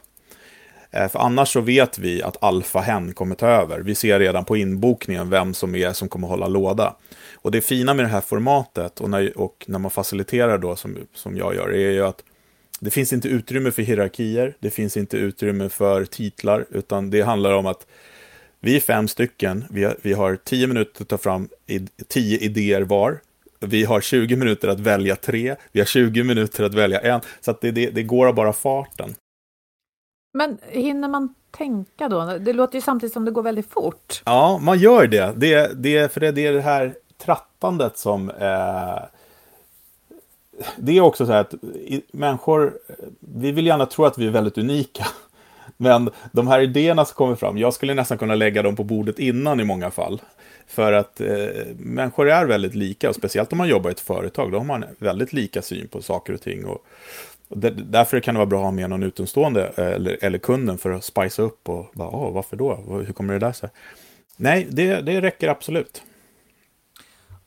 [0.91, 3.81] Eh, för annars så vet vi att alfahen kommer ta över.
[3.81, 6.95] Vi ser redan på inbokningen vem som är som kommer hålla låda.
[7.42, 10.96] Och det fina med det här formatet och när, och när man faciliterar då som,
[11.14, 12.22] som jag gör är ju att
[12.81, 17.53] det finns inte utrymme för hierarkier, det finns inte utrymme för titlar, utan det handlar
[17.53, 17.87] om att
[18.61, 22.38] vi är fem stycken, vi har, vi har tio minuter att ta fram i, tio
[22.38, 23.20] idéer var.
[23.61, 27.51] Vi har 20 minuter att välja tre, vi har 20 minuter att välja en, så
[27.51, 29.14] att det, det, det går av bara farten.
[30.35, 32.38] Men hinner man tänka då?
[32.38, 34.22] Det låter ju samtidigt som det går väldigt fort.
[34.24, 35.33] Ja, man gör det.
[35.37, 38.31] det, det för det, det är det här trattandet som...
[38.31, 38.99] Eh,
[40.77, 42.79] det är också så här att i, människor,
[43.21, 45.07] vi vill gärna tro att vi är väldigt unika.
[45.77, 49.19] Men de här idéerna som kommer fram, jag skulle nästan kunna lägga dem på bordet
[49.19, 50.21] innan i många fall.
[50.67, 54.53] För att eh, människor är väldigt lika, och speciellt om man jobbar i ett företag,
[54.53, 56.67] då har man väldigt lika syn på saker och ting.
[56.67, 56.87] Och,
[57.49, 60.39] och där, därför kan det vara bra att ha med någon utomstående, eh, eller, eller
[60.39, 62.77] kunden, för att spicea upp och bara, åh, varför då?
[63.07, 63.71] Hur kommer det där sig?
[64.37, 66.03] Nej, det, det räcker absolut.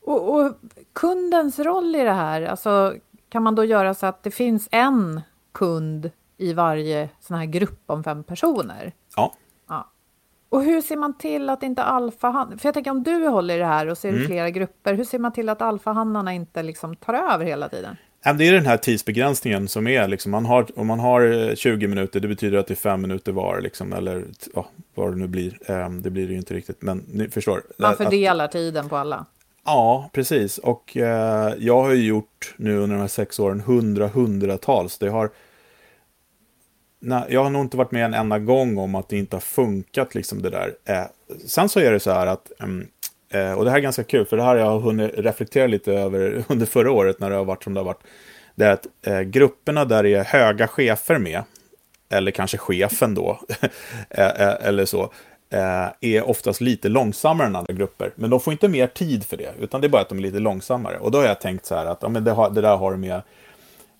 [0.04, 0.54] Och, och,
[0.92, 2.94] kundens roll i det här, alltså
[3.28, 5.20] kan man då göra så att det finns en
[5.52, 8.92] kund i varje sån här grupp om fem personer?
[9.16, 9.34] Ja.
[9.68, 9.90] ja.
[10.48, 13.58] Och hur ser man till att inte alfahannar, för jag tänker om du håller i
[13.58, 14.26] det här och ser mm.
[14.26, 17.96] flera grupper, hur ser man till att alfahannarna inte liksom tar över hela tiden?
[18.22, 21.88] Det är den här tidsbegränsningen som är, liksom, man har, om man har 20 eh,
[21.88, 25.26] minuter, det betyder att det är fem minuter var, liksom, eller ja, vad det nu
[25.26, 25.70] blir.
[25.70, 27.62] Ehm, det blir det ju inte riktigt, men ni förstår.
[27.78, 29.26] Man fördelar att, tiden på alla.
[29.64, 30.58] Ja, precis.
[30.58, 34.98] Och eh, jag har ju gjort nu under de här sex åren hundra, hundratals.
[34.98, 35.30] Det har...
[37.00, 39.40] Nej, jag har nog inte varit med en enda gång om att det inte har
[39.40, 40.74] funkat, liksom det där.
[40.84, 41.04] Eh,
[41.46, 42.86] sen så är det så här att, mm,
[43.30, 45.92] eh, och det här är ganska kul, för det här har jag hunnit reflektera lite
[45.92, 48.02] över under förra året när det har varit som det har varit.
[48.54, 51.42] Det är att eh, grupperna där det är höga chefer med,
[52.08, 53.40] eller kanske chefen då,
[54.10, 55.12] eh, eh, eller så,
[55.52, 58.12] Eh, är oftast lite långsammare än andra grupper.
[58.14, 60.22] Men de får inte mer tid för det, utan det är bara att de är
[60.22, 60.98] lite långsammare.
[60.98, 62.96] Och då har jag tänkt så här att ja, men det, har, det där har
[62.96, 63.22] med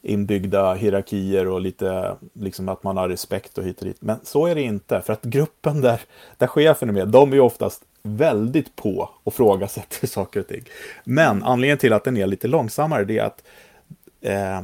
[0.03, 3.97] inbyggda hierarkier och lite liksom att man har respekt och hit och dit.
[4.01, 6.01] Men så är det inte, för att gruppen där,
[6.37, 10.65] där chefen är med, de är oftast väldigt på och frågasätter saker och ting.
[11.05, 13.43] Men anledningen till att den är lite långsammare, det är att
[14.21, 14.63] eh,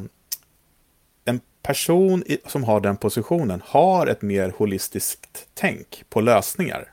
[1.68, 6.92] person som har den positionen har ett mer holistiskt tänk på lösningar.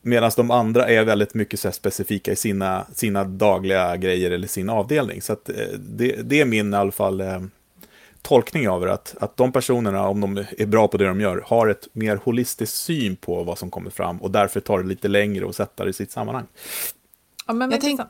[0.00, 4.70] Medan de andra är väldigt mycket så specifika i sina, sina dagliga grejer eller sin
[4.70, 5.22] avdelning.
[5.22, 7.40] Så eh, det, det, är min i alla fall eh,
[8.22, 8.92] tolkning av det.
[8.92, 12.16] Att, att de personerna, om de är bra på det de gör, har ett mer
[12.16, 15.84] holistiskt syn på vad som kommer fram och därför tar det lite längre att sätta
[15.84, 16.46] det i sitt sammanhang.
[17.46, 18.00] Ja, men jag, tänk,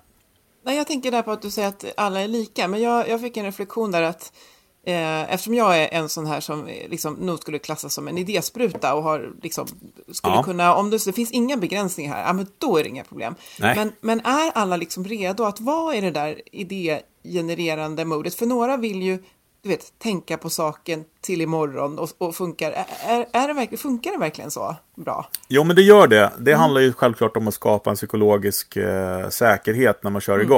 [0.65, 3.21] nej, jag tänker där på att du säger att alla är lika, men jag, jag
[3.21, 4.52] fick en reflektion där att Eh,
[4.85, 8.95] eftersom jag är en sån här som eh, liksom, nog skulle klassas som en idéspruta
[8.95, 9.66] och har liksom,
[10.12, 10.42] skulle ja.
[10.42, 13.35] kunna, om det, det, finns inga begränsningar här, ja, men då är det inga problem.
[13.59, 18.35] Men, men är alla liksom redo att vara i det där idégenererande modet?
[18.35, 19.18] För några vill ju
[19.62, 22.73] du vet, tänka på saken till imorgon och, och funkar,
[23.07, 25.27] är, är det verkligen, funkar det verkligen så bra?
[25.49, 26.33] Jo, men det gör det.
[26.38, 26.61] Det mm.
[26.61, 30.49] handlar ju självklart om att skapa en psykologisk eh, säkerhet när man kör mm.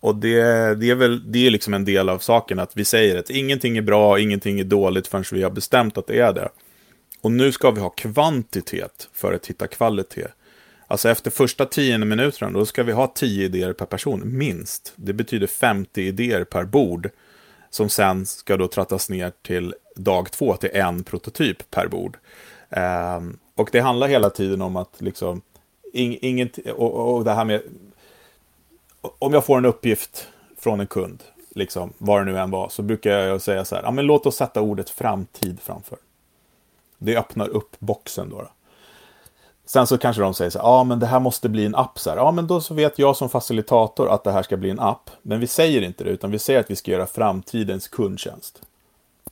[0.00, 0.40] Och det,
[0.74, 3.76] det, är väl det är liksom en del av saken, att vi säger att ingenting
[3.76, 6.48] är bra, ingenting är dåligt förrän vi har bestämt att det är det.
[7.20, 10.26] Och nu ska vi ha kvantitet för att hitta kvalitet.
[10.86, 14.92] Alltså efter första tio minuterna, då ska vi ha tio idéer per person, minst.
[14.96, 17.10] Det betyder 50 idéer per bord,
[17.70, 22.16] som sen ska då trattas ner till dag två, till en prototyp per bord.
[22.70, 23.20] Eh,
[23.54, 25.40] och det handlar hela tiden om att liksom,
[25.92, 27.62] ing, inget, och, och det här med
[29.18, 30.26] om jag får en uppgift
[30.58, 31.22] från en kund,
[31.54, 34.26] liksom, vad det nu än var, så brukar jag säga så här, ja, men låt
[34.26, 35.98] oss sätta ordet framtid framför.
[36.98, 38.36] Det öppnar upp boxen då.
[38.36, 38.48] då.
[39.68, 41.98] Sen så kanske de säger så här, ja men det här måste bli en app.
[41.98, 42.16] Så här.
[42.16, 45.10] Ja men då så vet jag som facilitator att det här ska bli en app.
[45.22, 48.62] Men vi säger inte det, utan vi säger att vi ska göra framtidens kundtjänst.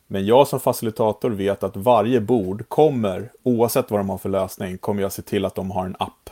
[0.07, 4.79] Men jag som facilitator vet att varje bord kommer, oavsett vad de har för lösning,
[4.79, 6.31] kommer jag se till att de har en app.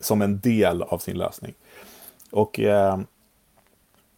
[0.00, 1.54] Som en del av sin lösning.
[2.32, 2.98] Och eh,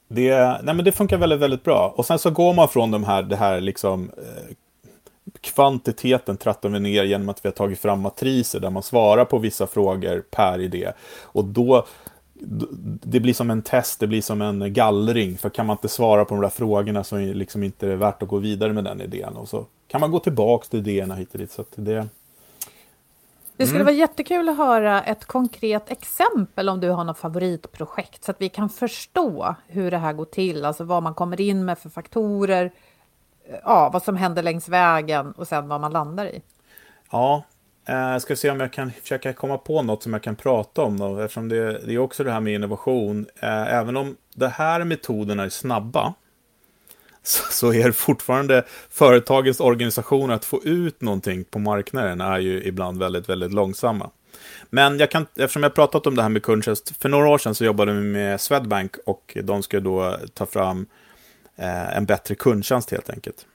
[0.09, 1.94] det, nej men det funkar väldigt, väldigt bra.
[1.96, 4.57] Och sen så går man från de här, det här liksom eh,
[5.40, 9.38] kvantiteten trattar vi ner genom att vi har tagit fram matriser där man svarar på
[9.38, 10.92] vissa frågor per idé.
[11.22, 11.87] Och då
[13.03, 15.38] det blir som en test, det blir som en gallring.
[15.38, 18.22] För kan man inte svara på de där frågorna så är det liksom inte värt
[18.22, 19.37] att gå vidare med den idén.
[19.37, 21.53] Och så kan man gå tillbaka till idéerna hit och dit.
[21.53, 22.09] Så det,
[23.57, 23.87] det skulle mm.
[23.87, 28.49] vara jättekul att höra ett konkret exempel om du har något favoritprojekt så att vi
[28.49, 32.73] kan förstå hur det här går till, alltså vad man kommer in med för faktorer,
[33.64, 36.43] ja, vad som händer längs vägen och sen vad man landar i.
[37.11, 37.45] Ja,
[37.87, 40.83] jag eh, ska se om jag kan försöka komma på något som jag kan prata
[40.83, 43.27] om då, eftersom det, det är också det här med innovation.
[43.40, 46.14] Eh, även om de här metoderna är snabba
[47.50, 52.98] så är det fortfarande företagens organisationer att få ut någonting på marknaden är ju ibland
[52.98, 54.10] väldigt, väldigt långsamma.
[54.70, 57.54] Men jag kan, eftersom jag pratat om det här med kundtjänst, för några år sedan
[57.54, 60.87] så jobbade vi med Swedbank och de ska då ta fram
[61.56, 63.46] eh, en bättre kundtjänst helt enkelt.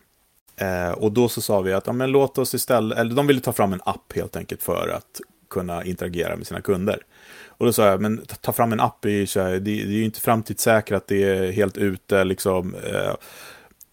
[0.55, 3.41] Eh, och då så sa vi att ja, men låt oss istället, eller de ville
[3.41, 7.03] ta fram en app helt enkelt för att kunna interagera med sina kunder.
[7.47, 9.85] Och då sa jag, men ta fram en app, är ju, här, det, det är
[9.85, 12.75] ju inte framtidssäkrat, det är helt ute, liksom.
[12.75, 13.13] Eh,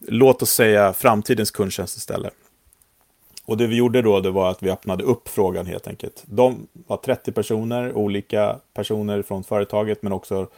[0.09, 2.33] låt oss säga framtidens kundtjänst istället.
[3.45, 6.25] Och det vi gjorde då det var att vi öppnade upp frågan helt enkelt.
[6.27, 10.49] De var 30 personer, olika personer från företaget men också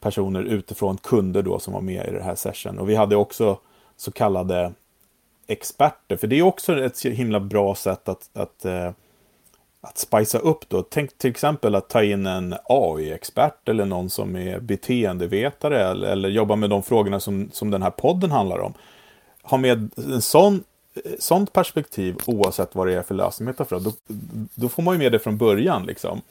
[0.00, 2.78] personer utifrån kunder då som var med i det här session.
[2.78, 3.58] Och vi hade också
[3.96, 4.72] så kallade
[5.46, 8.90] experter, för det är också ett himla bra sätt att, att, eh,
[9.88, 10.82] att spicea upp då.
[10.82, 16.28] Tänk till exempel att ta in en AI-expert eller någon som är beteendevetare eller, eller
[16.28, 18.74] jobbar med de frågorna som, som den här podden handlar om.
[19.42, 20.64] Ha med en sån
[21.18, 23.82] sånt perspektiv oavsett vad det är för lösning man tar fram.
[23.82, 23.92] Då,
[24.54, 26.22] då får man ju med det från början liksom.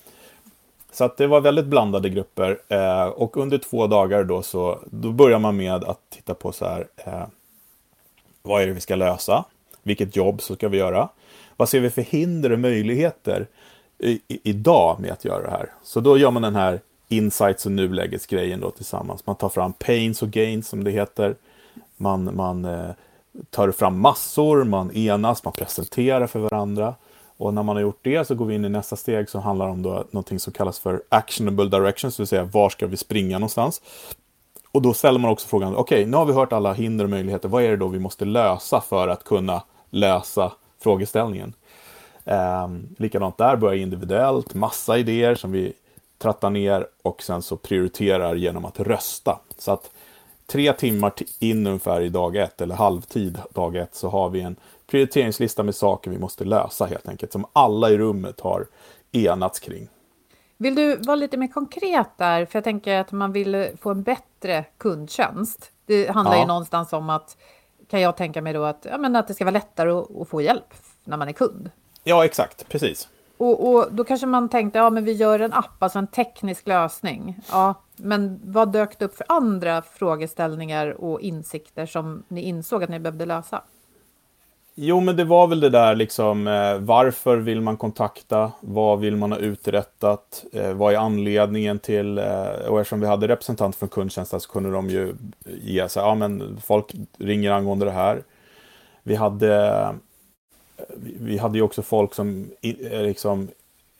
[0.91, 5.11] Så att det var väldigt blandade grupper eh, och under två dagar då så då
[5.11, 6.87] börjar man med att titta på så här.
[6.95, 7.23] Eh,
[8.41, 9.45] vad är det vi ska lösa?
[9.83, 11.09] Vilket jobb så ska vi göra?
[11.57, 13.47] Vad ser vi för hinder och möjligheter
[13.99, 15.71] i, i, idag med att göra det här?
[15.83, 19.25] Så då gör man den här insights och nulägesgrejen då tillsammans.
[19.25, 21.35] Man tar fram pains och gains som det heter.
[21.97, 22.89] Man, man eh,
[23.49, 26.95] tar fram massor, man enas, man presenterar för varandra.
[27.37, 29.67] Och när man har gjort det så går vi in i nästa steg som handlar
[29.67, 33.39] om då någonting som kallas för actionable directions, det vill säga var ska vi springa
[33.39, 33.81] någonstans?
[34.71, 37.09] Och då ställer man också frågan, okej, okay, nu har vi hört alla hinder och
[37.09, 41.53] möjligheter, vad är det då vi måste lösa för att kunna lösa frågeställningen?
[42.25, 45.73] Eh, likadant där, börjar individuellt, massa idéer som vi
[46.17, 49.39] trattar ner och sen så prioriterar genom att rösta.
[49.57, 49.91] Så att
[50.45, 54.55] tre timmar in ungefär i dag ett, eller halvtid dag ett, så har vi en
[54.87, 58.65] prioriteringslista med saker vi måste lösa helt enkelt, som alla i rummet har
[59.11, 59.87] enats kring.
[60.57, 62.45] Vill du vara lite mer konkret där?
[62.45, 65.71] För jag tänker att man vill få en bättre kundtjänst.
[65.85, 66.41] Det handlar ja.
[66.41, 67.37] ju någonstans om att,
[67.89, 70.29] kan jag tänka mig då, att, ja, men att det ska vara lättare att, att
[70.29, 70.73] få hjälp
[71.03, 71.69] när man är kund.
[72.03, 73.07] Ja, exakt, precis.
[73.37, 76.67] Och, och, då kanske man tänkte, ja men vi gör en app, alltså en teknisk
[76.67, 77.39] lösning.
[77.51, 82.89] Ja, men vad dök det upp för andra frågeställningar och insikter som ni insåg att
[82.89, 83.61] ni behövde lösa?
[84.79, 88.51] Jo, men det var väl det där liksom, eh, varför vill man kontakta?
[88.61, 90.45] Vad vill man ha uträttat?
[90.53, 94.71] Eh, vad är anledningen till, eh, och eftersom vi hade representanter från kundtjänsten så kunde
[94.71, 98.23] de ju ge sig, ja men folk ringer angående det här.
[99.03, 99.91] Vi hade eh,
[101.19, 103.47] vi hade ju också folk som eh, liksom,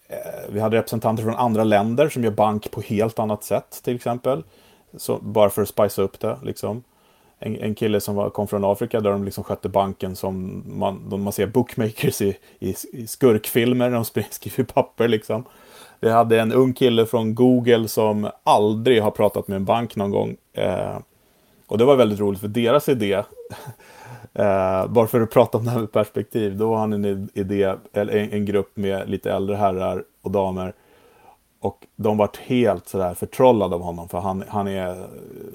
[0.08, 0.18] eh,
[0.50, 4.44] vi hade representanter från andra länder som gör bank på helt annat sätt till exempel.
[4.98, 6.38] Så, bara för att spicea upp det.
[6.44, 6.84] Liksom.
[7.40, 11.24] En, en kille som var, kom från Afrika där de liksom skötte banken som man,
[11.24, 15.08] man ser bookmakers i, i, i skurkfilmer när de skriver papper.
[15.08, 15.44] Liksom.
[16.00, 20.12] Vi hade en ung kille från Google som aldrig har pratat med en bank någon
[20.12, 20.36] gång.
[20.54, 20.98] Eh,
[21.68, 23.14] och det var väldigt roligt för deras idé
[24.34, 27.74] eh, bara för att prata om det här med perspektiv, då var han en idé,
[27.94, 30.74] eller en, en, grupp med lite äldre herrar och damer.
[31.60, 35.08] Och de vart helt sådär förtrollade av honom, för han, han är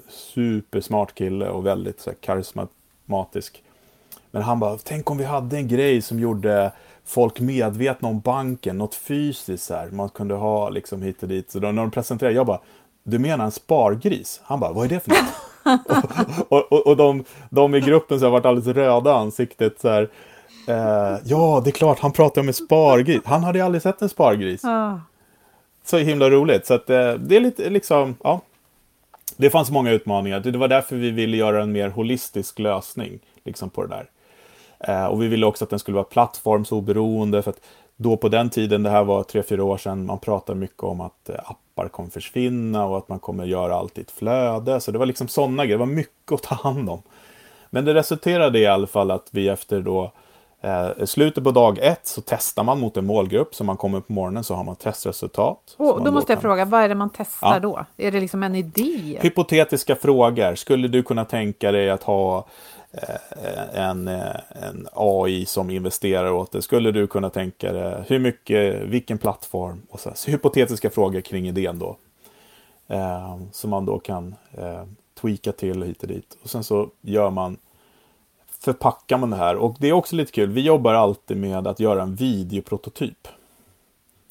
[0.08, 3.62] supersmart kille och väldigt så karismatisk.
[4.30, 6.72] Men han bara, tänk om vi hade en grej som gjorde
[7.04, 9.90] folk medvetna om banken, något fysiskt så här.
[9.90, 11.50] Man kunde ha liksom hit och dit.
[11.50, 12.60] Så då, när de presenterade, jag bara,
[13.02, 14.40] du menar en spargris?
[14.44, 15.18] Han bara, vad är det för något?
[16.48, 19.80] och, och, och de, de i gruppen så har varit alldeles röda ansiktet.
[19.80, 20.10] Så här,
[20.68, 23.20] eh, ja, det är klart, han pratar om en spargris.
[23.24, 24.62] Han hade ju aldrig sett en spargris.
[25.84, 26.66] Så himla roligt.
[26.66, 28.40] Så att, eh, det är lite liksom, ja.
[29.36, 30.40] Det fanns många utmaningar.
[30.40, 34.08] Det var därför vi ville göra en mer holistisk lösning liksom på det där.
[34.80, 37.42] Eh, och vi ville också att den skulle vara plattformsoberoende.
[37.42, 37.60] För att
[37.96, 41.00] då på den tiden, det här var tre, fyra år sedan, man pratade mycket om
[41.00, 44.80] att eh, appar kommer försvinna och att man kommer göra allt i ett flöde.
[44.80, 47.02] Så det var liksom sådana grejer, det var mycket att ta hand om.
[47.70, 50.12] Men det resulterade i alla fall att vi efter då
[50.62, 53.54] eh, slutet på dag ett så testar man mot en målgrupp.
[53.54, 55.76] Så man kommer på morgonen så har man testresultat.
[55.78, 56.42] Oh, då, måste jag kan...
[56.42, 57.60] fråga, vad är det man testar ja.
[57.60, 57.84] då?
[57.96, 59.18] Är det liksom en idé?
[59.20, 60.54] Hypotetiska frågor.
[60.54, 62.46] Skulle du kunna tänka dig att ha
[62.94, 66.62] Eh, en, eh, en AI som investerar åt det.
[66.62, 69.82] Skulle du kunna tänka dig hur mycket, vilken plattform?
[69.90, 71.96] Och så, så hypotetiska frågor kring idén då.
[72.88, 74.84] Eh, som man då kan eh,
[75.20, 76.36] tweaka till hit och dit.
[76.42, 77.56] Och sen så gör man
[78.62, 79.56] förpackar man det här.
[79.56, 80.50] Och det är också lite kul.
[80.50, 83.28] Vi jobbar alltid med att göra en videoprototyp.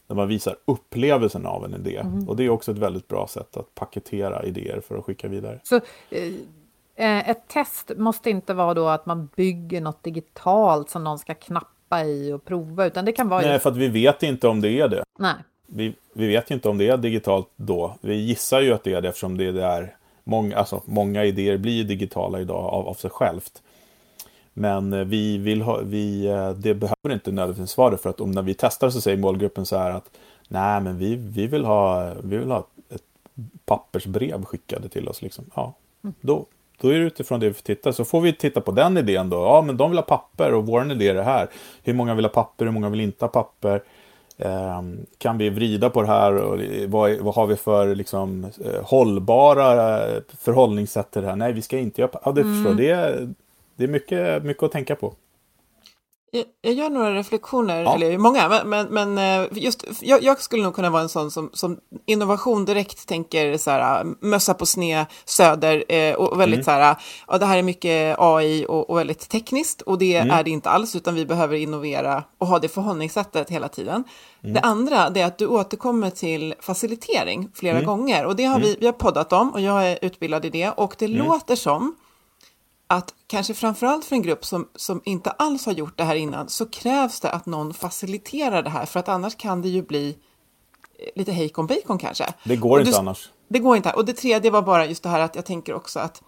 [0.07, 1.97] Där man visar upplevelsen av en idé.
[1.97, 2.29] Mm.
[2.29, 5.59] Och det är också ett väldigt bra sätt att paketera idéer för att skicka vidare.
[5.63, 5.75] Så
[6.09, 6.33] eh,
[7.01, 11.33] Eh, ett test måste inte vara då att man bygger något digitalt som någon ska
[11.33, 13.41] knappa i och prova, utan det kan vara...
[13.41, 15.03] Nej, för att vi vet inte om det är det.
[15.19, 15.33] Nej.
[15.67, 17.95] Vi, vi vet inte om det är digitalt då.
[18.01, 21.57] Vi gissar ju att det är det eftersom det är där många, alltså, många idéer
[21.57, 23.61] blir digitala idag av, av sig självt.
[24.53, 28.21] Men eh, vi vill ha, vi, eh, det behöver inte nödvändigtvis vara det för att
[28.21, 30.09] om när vi testar så säger målgruppen så här att
[30.47, 33.03] nej men vi, vi, vill, ha, vi vill ha ett
[33.65, 35.21] pappersbrev skickade till oss.
[35.21, 35.45] Liksom.
[35.55, 35.73] Ja,
[36.03, 36.13] mm.
[36.21, 36.45] då,
[36.81, 37.93] då är det utifrån det vi får titta.
[37.93, 39.37] Så får vi titta på den idén då.
[39.37, 41.49] Ja, men de vill ha papper och vår idé är det här.
[41.83, 43.83] Hur många vill ha papper, hur många vill inte ha papper?
[44.37, 44.81] Eh,
[45.17, 50.07] kan vi vrida på det här och vad, vad har vi för liksom, eh, hållbara
[50.07, 51.35] eh, förhållningssätt till det här?
[51.35, 52.11] Nej, vi ska inte göra...
[52.25, 52.63] Ja, det, mm.
[52.63, 53.29] förstår, det,
[53.81, 55.13] det är mycket, mycket att tänka på.
[56.61, 57.95] Jag, gör några reflektioner, ja.
[57.95, 61.49] eller många, men, men, eh, just, jag, jag, skulle nog kunna vara en sån som,
[61.53, 66.63] som innovation direkt tänker så här, mössa på sned söder eh, och väldigt mm.
[66.63, 66.95] så här,
[67.27, 70.37] ja, det här är mycket AI och, och väldigt tekniskt och det mm.
[70.37, 74.03] är det inte alls, utan vi behöver innovera och ha det förhållningssättet hela tiden.
[74.43, 74.53] Mm.
[74.53, 77.85] Det andra är att du återkommer till facilitering flera mm.
[77.85, 78.77] gånger och det har vi, mm.
[78.79, 81.17] vi har poddat om och jag är utbildad i det och det mm.
[81.17, 81.95] låter som
[82.91, 86.49] att kanske framförallt för en grupp som, som inte alls har gjort det här innan
[86.49, 90.17] så krävs det att någon faciliterar det här för att annars kan det ju bli
[90.99, 92.33] eh, lite hejkon bacon kanske.
[92.43, 93.29] Det går inte annars.
[93.47, 93.93] Det går inte.
[93.93, 96.21] Och det tredje var bara just det här att jag tänker också att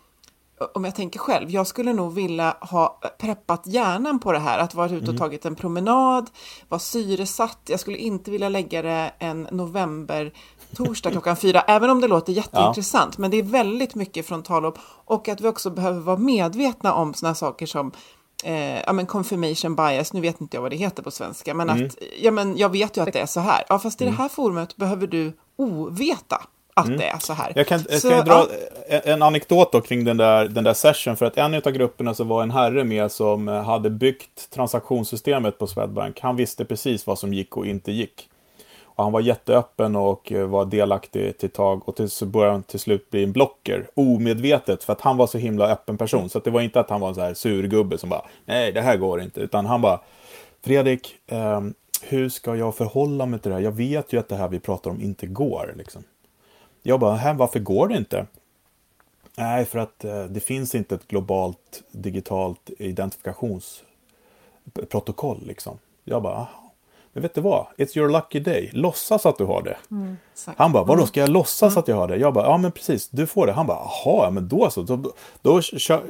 [0.74, 4.74] om jag tänker själv, jag skulle nog vilja ha preppat hjärnan på det här, att
[4.74, 5.18] vara ute och mm.
[5.18, 6.30] tagit en promenad,
[6.70, 7.60] vara syresatt.
[7.66, 10.34] Jag skulle inte vilja lägga det en november
[10.76, 13.14] torsdag klockan fyra, även om det låter jätteintressant.
[13.18, 13.22] Ja.
[13.22, 17.36] Men det är väldigt mycket frontallob och att vi också behöver vara medvetna om sådana
[17.36, 17.92] saker som
[18.44, 21.70] eh, ja, men confirmation bias, nu vet inte jag vad det heter på svenska, men
[21.70, 21.86] mm.
[21.86, 23.64] att ja, men jag vet ju att det är så här.
[23.70, 24.16] Ja, fast i mm.
[24.16, 26.42] det här forumet behöver du oveta
[26.74, 26.98] att mm.
[26.98, 27.54] det är så här.
[27.56, 28.48] Jag kan, jag kan dra
[28.90, 29.00] ja.
[29.00, 32.24] en anekdot då kring den där, den där session, för att en av grupperna så
[32.24, 36.20] var en herre med som hade byggt transaktionssystemet på Swedbank.
[36.20, 38.30] Han visste precis vad som gick och inte gick.
[38.96, 42.64] Och han var jätteöppen och eh, var delaktig till tag och till, så började han
[42.64, 43.88] till slut bli en blocker.
[43.94, 46.30] Omedvetet för att han var så himla öppen person.
[46.30, 48.82] Så det var inte att han var en så här surgubbe som bara nej det
[48.82, 49.40] här går inte.
[49.40, 50.00] Utan han bara
[50.62, 51.62] Fredrik, eh,
[52.02, 53.64] hur ska jag förhålla mig till det här?
[53.64, 55.74] Jag vet ju att det här vi pratar om inte går.
[55.78, 56.04] Liksom.
[56.82, 58.26] Jag bara, här, varför går det inte?
[59.38, 65.42] Nej, för att eh, det finns inte ett globalt digitalt identifikationsprotokoll.
[65.46, 65.78] Liksom.
[66.04, 66.48] Jag bara,
[67.14, 67.66] men vet du vad?
[67.78, 68.70] It's your lucky day.
[68.74, 69.78] Låtsas att du har det.
[69.92, 70.18] Mm,
[70.58, 71.80] han bara, vadå ska jag låtsas mm.
[71.80, 72.18] att jag har det?
[72.18, 73.54] Jag bara, ja men precis, du får det.
[73.54, 74.82] Han bara, jaha, men då så.
[74.82, 75.62] Då, då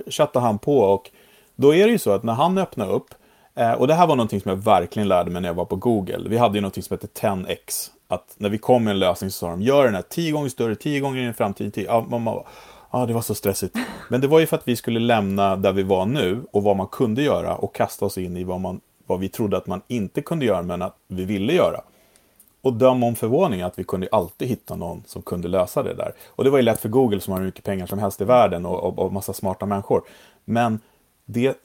[0.10, 1.12] chattade han på och
[1.56, 3.14] då är det ju så att när han öppnar upp,
[3.56, 5.76] eh, och det här var någonting som jag verkligen lärde mig när jag var på
[5.76, 6.30] Google.
[6.30, 7.90] Vi hade ju någonting som heter 10x.
[8.08, 10.50] Att när vi kom med en lösning så sa de, gör den här tio gånger
[10.50, 11.72] större, tio gånger i framtiden.
[11.72, 11.86] Tio.
[11.86, 13.78] Ja, man bara, det var så stressigt.
[14.10, 16.78] Men det var ju för att vi skulle lämna där vi var nu och vad
[16.78, 19.82] man kunde göra och kasta oss in i vad man vad vi trodde att man
[19.88, 21.82] inte kunde göra men att vi ville göra.
[22.62, 26.14] Och döm om förvåning att vi kunde alltid hitta någon som kunde lösa det där.
[26.28, 28.24] Och det var ju lätt för Google som har hur mycket pengar som helst i
[28.24, 30.02] världen och, och, och massa smarta människor.
[30.46, 30.80] Men
[31.26, 31.58] det,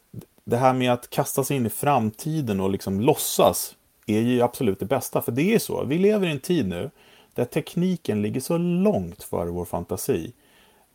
[0.44, 3.74] det här med att kasta sig in i framtiden och liksom låtsas
[4.06, 5.22] är ju absolut det bästa.
[5.22, 6.90] För det är så, vi lever i en tid nu
[7.34, 10.32] där tekniken ligger så långt före vår fantasi.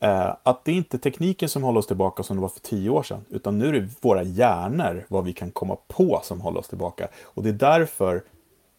[0.03, 2.89] Eh, att det är inte tekniken som håller oss tillbaka som det var för tio
[2.89, 6.59] år sedan, utan nu är det våra hjärnor, vad vi kan komma på, som håller
[6.59, 7.07] oss tillbaka.
[7.23, 8.23] Och det är därför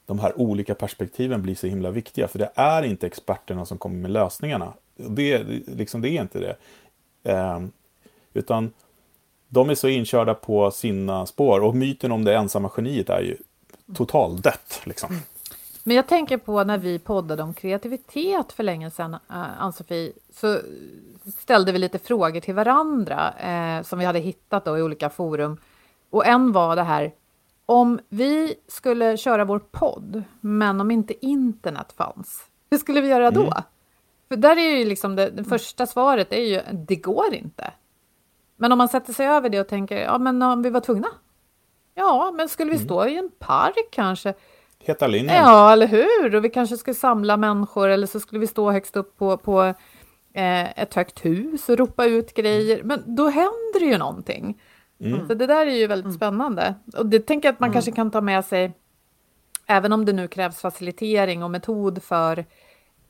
[0.06, 3.96] de här olika perspektiven blir så himla viktiga, för det är inte experterna som kommer
[3.96, 4.72] med lösningarna.
[4.96, 6.56] Det, liksom, det är inte det.
[7.32, 7.60] Eh,
[8.34, 8.72] utan
[9.48, 13.36] de är så inkörda på sina spår och myten om det ensamma geniet är ju
[13.94, 14.80] totaldött.
[14.84, 15.10] Liksom.
[15.10, 15.22] Mm.
[15.86, 20.60] Men jag tänker på när vi poddade om kreativitet för länge sedan, eh, Ann-Sofie, så
[21.38, 25.56] ställde vi lite frågor till varandra eh, som vi hade hittat då i olika forum.
[26.10, 27.12] Och en var det här,
[27.66, 33.30] om vi skulle köra vår podd, men om inte internet fanns, hur skulle vi göra
[33.30, 33.42] då?
[33.42, 33.62] Mm.
[34.28, 37.72] För där är ju liksom det, det, första svaret är ju, det går inte.
[38.56, 41.08] Men om man sätter sig över det och tänker, ja men om vi var tvungna?
[41.94, 42.86] Ja, men skulle vi mm.
[42.86, 43.14] stå mm.
[43.14, 44.34] i en park kanske?
[44.78, 45.34] Heta linjen.
[45.34, 46.34] Ja, eller hur?
[46.34, 49.74] Och vi kanske skulle samla människor eller så skulle vi stå högst upp på, på
[50.34, 52.82] eh, ett högt hus och ropa ut grejer.
[52.82, 54.60] Men då händer ju någonting.
[55.00, 55.28] Mm.
[55.28, 56.16] Så det där är ju väldigt mm.
[56.16, 56.74] spännande.
[56.96, 57.72] Och det tänker jag att man mm.
[57.72, 58.72] kanske kan ta med sig,
[59.66, 62.44] även om det nu krävs facilitering och metod för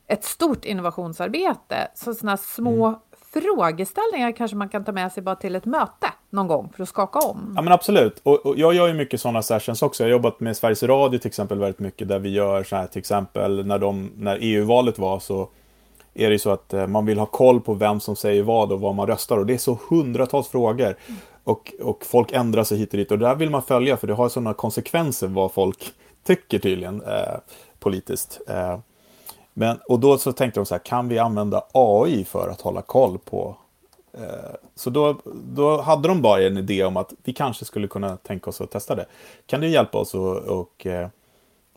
[0.07, 2.99] ett stort innovationsarbete, så sådana små mm
[3.41, 6.89] frågeställningar kanske man kan ta med sig bara till ett möte någon gång för att
[6.89, 7.53] skaka om.
[7.55, 8.21] Ja men absolut.
[8.23, 10.03] Och, och jag gör ju mycket sådana sessions också.
[10.03, 12.87] Jag har jobbat med Sveriges Radio till exempel väldigt mycket där vi gör så här
[12.87, 15.49] till exempel när, de, när EU-valet var så
[16.15, 18.71] är det ju så att eh, man vill ha koll på vem som säger vad
[18.71, 20.95] och vad man röstar och det är så hundratals frågor.
[21.43, 24.07] Och, och folk ändrar sig hit och dit och det där vill man följa för
[24.07, 25.93] det har sådana konsekvenser vad folk
[26.23, 27.37] tycker tydligen eh,
[27.79, 28.41] politiskt.
[28.47, 28.79] Eh,
[29.53, 32.81] men, och då så tänkte de så här, kan vi använda AI för att hålla
[32.81, 33.55] koll på
[34.13, 35.15] eh, så då,
[35.53, 38.71] då hade de bara en idé om att vi kanske skulle kunna tänka oss att
[38.71, 39.05] testa det.
[39.45, 41.07] Kan du hjälpa oss och, och eh,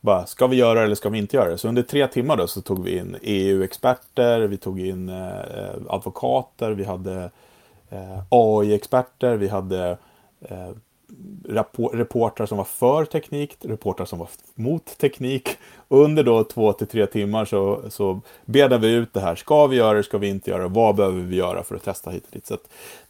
[0.00, 1.58] bara, ska vi göra det eller ska vi inte göra det?
[1.58, 6.70] Så under tre timmar då så tog vi in EU-experter, vi tog in eh, advokater,
[6.70, 7.30] vi hade
[7.90, 9.98] eh, AI-experter, vi hade
[10.40, 10.70] eh,
[11.92, 15.48] reportrar som var för teknik, reportrar som var mot teknik.
[15.88, 19.34] Under då två till tre timmar så, så bedade vi ut det här.
[19.34, 20.02] Ska vi göra det?
[20.02, 20.68] Ska vi inte göra det?
[20.68, 22.46] Vad behöver vi göra för att testa hit och dit?
[22.46, 22.56] Så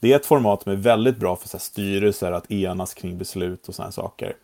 [0.01, 3.19] det är ett format som är väldigt bra för så här, styrelser att enas kring
[3.19, 4.35] beslut och sådana saker.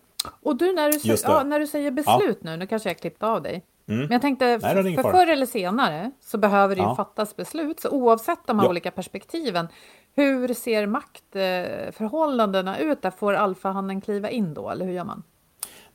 [0.42, 2.50] Och du, när du, ja, när du säger beslut ja.
[2.50, 3.64] nu, nu kanske jag klippt av dig.
[3.88, 4.00] Mm.
[4.00, 6.96] Men jag tänkte, Nej, för förr eller senare så behöver det ju ja.
[6.96, 7.80] fattas beslut.
[7.80, 9.68] Så oavsett de här olika perspektiven,
[10.14, 13.10] hur ser maktförhållandena ut där?
[13.10, 15.22] Får alfahannen kliva in då, eller hur gör man?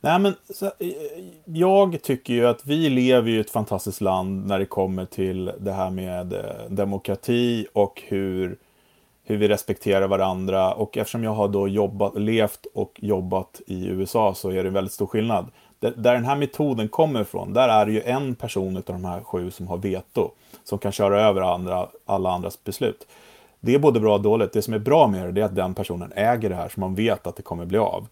[0.00, 0.70] Nej, men så,
[1.44, 5.72] jag tycker ju att vi lever i ett fantastiskt land när det kommer till det
[5.72, 8.58] här med eh, demokrati och hur,
[9.30, 10.74] hur vi respekterar varandra.
[10.74, 14.92] Och eftersom jag har då jobbat, levt och jobbat i USA så är det väldigt
[14.92, 15.46] stor skillnad.
[15.78, 19.04] Där, där den här metoden kommer ifrån, där är det ju en person av de
[19.04, 20.30] här sju som har veto.
[20.64, 23.06] Som kan köra över andra, alla andras beslut.
[23.60, 24.52] Det är både bra och dåligt.
[24.52, 26.94] Det som är bra med det är att den personen äger det här så man
[26.94, 28.06] vet att det kommer bli av.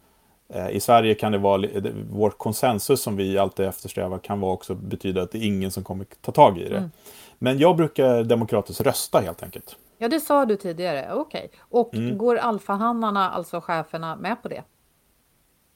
[0.54, 1.68] Eh, I Sverige kan det vara,
[2.10, 5.84] vårt konsensus som vi alltid eftersträvar kan vara också betyda att det är ingen som
[5.84, 6.76] kommer ta tag i det.
[6.76, 6.90] Mm.
[7.38, 9.76] Men jag brukar demokratiskt rösta helt enkelt.
[9.98, 11.12] Ja, det sa du tidigare.
[11.14, 11.44] Okej.
[11.44, 11.58] Okay.
[11.60, 12.18] Och mm.
[12.18, 14.62] går alfahannarna, alltså cheferna, med på det?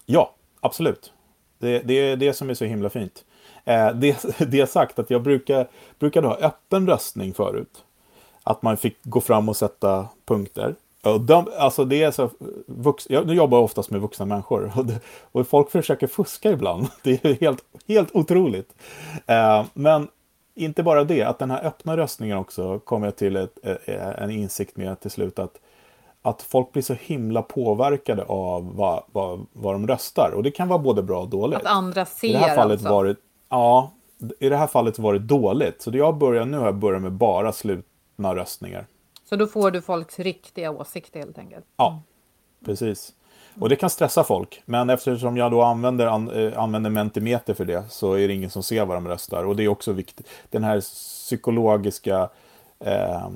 [0.06, 1.12] Ja, absolut.
[1.58, 3.24] Det, det är det som är så himla fint.
[3.64, 5.68] Eh, det, det sagt att jag brukar,
[5.98, 7.84] brukade ha öppen röstning förut.
[8.42, 10.74] Att man fick gå fram och sätta punkter.
[11.02, 12.30] Och de, alltså det är så,
[12.66, 15.00] vux, jag jobbar oftast med vuxna människor och, det,
[15.32, 16.86] och, folk försöker fuska ibland.
[17.02, 18.74] Det är helt, helt otroligt.
[19.26, 20.08] Eh, men
[20.54, 23.58] inte bara det, att den här öppna röstningen också kommer jag till ett,
[24.18, 25.60] en insikt med till slut att,
[26.22, 30.32] att folk blir så himla påverkade av vad, vad, vad de röstar.
[30.36, 31.58] Och det kan vara både bra och dåligt.
[31.58, 32.88] Att andra ser I det här fallet också.
[32.88, 33.92] Varit, ja,
[34.40, 35.82] i det här fallet var det dåligt.
[35.82, 38.86] Så jag börjar, nu har jag börjat med bara slutna röstningar.
[39.24, 41.64] Så då får du folks riktiga åsikter helt enkelt?
[41.76, 42.02] Ja,
[42.64, 43.12] precis.
[43.58, 47.64] Och det kan stressa folk, men eftersom jag då använder, an, äh, använder Mentimeter för
[47.64, 49.44] det så är det ingen som ser vad de röstar.
[49.44, 50.28] Och det är också viktigt.
[50.50, 52.28] Den här psykologiska...
[52.80, 53.28] Eh,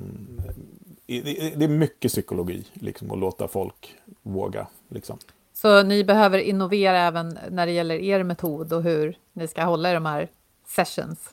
[1.55, 4.67] det är mycket psykologi, liksom, att låta folk våga.
[4.89, 5.17] Liksom.
[5.53, 9.91] Så ni behöver innovera även när det gäller er metod och hur ni ska hålla
[9.91, 10.27] i de här
[10.67, 11.29] sessions?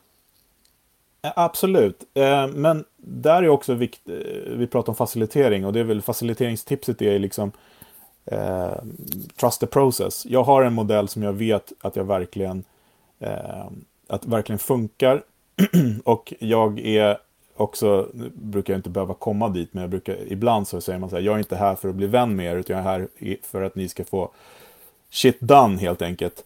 [1.37, 5.85] Absolut, eh, men där är också viktigt, eh, vi pratar om facilitering och det är
[5.85, 7.53] väl faciliteringstipset är liksom
[8.26, 8.76] eh,
[9.36, 10.26] trust the process.
[10.26, 12.64] Jag har en modell som jag vet att jag verkligen
[13.18, 13.66] eh,
[14.08, 15.22] att verkligen funkar
[16.04, 17.18] och jag är
[17.56, 21.10] också, nu brukar jag inte behöva komma dit, men jag brukar, ibland så säger man
[21.10, 22.90] så här, jag är inte här för att bli vän med er, utan jag är
[22.90, 23.08] här
[23.42, 24.30] för att ni ska få
[25.10, 26.44] shit done helt enkelt.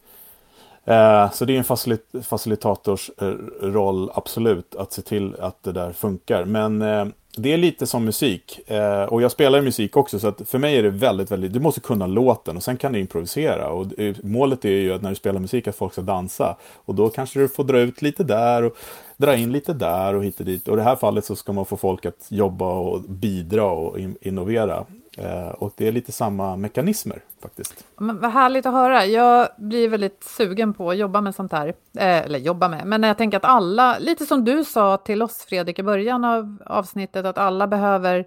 [0.84, 5.72] Eh, så det är en facilit facilitators eh, roll, absolut, att se till att det
[5.72, 6.44] där funkar.
[6.44, 7.06] Men eh,
[7.40, 8.70] det är lite som musik.
[8.70, 11.52] Eh, och jag spelar musik också, så att för mig är det väldigt, väldigt...
[11.52, 13.68] Du måste kunna låten och sen kan du improvisera.
[13.68, 13.86] Och
[14.22, 16.56] målet är ju att när du spelar musik att folk ska dansa.
[16.84, 18.76] Och då kanske du får dra ut lite där och
[19.16, 20.68] dra in lite där och hit och dit.
[20.68, 23.98] Och i det här fallet så ska man få folk att jobba och bidra och
[24.20, 24.84] innovera.
[25.18, 27.84] Eh, och det är lite samma mekanismer faktiskt.
[27.96, 29.04] Men vad härligt att höra.
[29.04, 31.68] Jag blir väldigt sugen på att jobba med sånt här.
[31.68, 35.46] Eh, eller jobba med, men jag tänker att alla, lite som du sa till oss
[35.48, 38.26] Fredrik i början av avsnittet, att alla behöver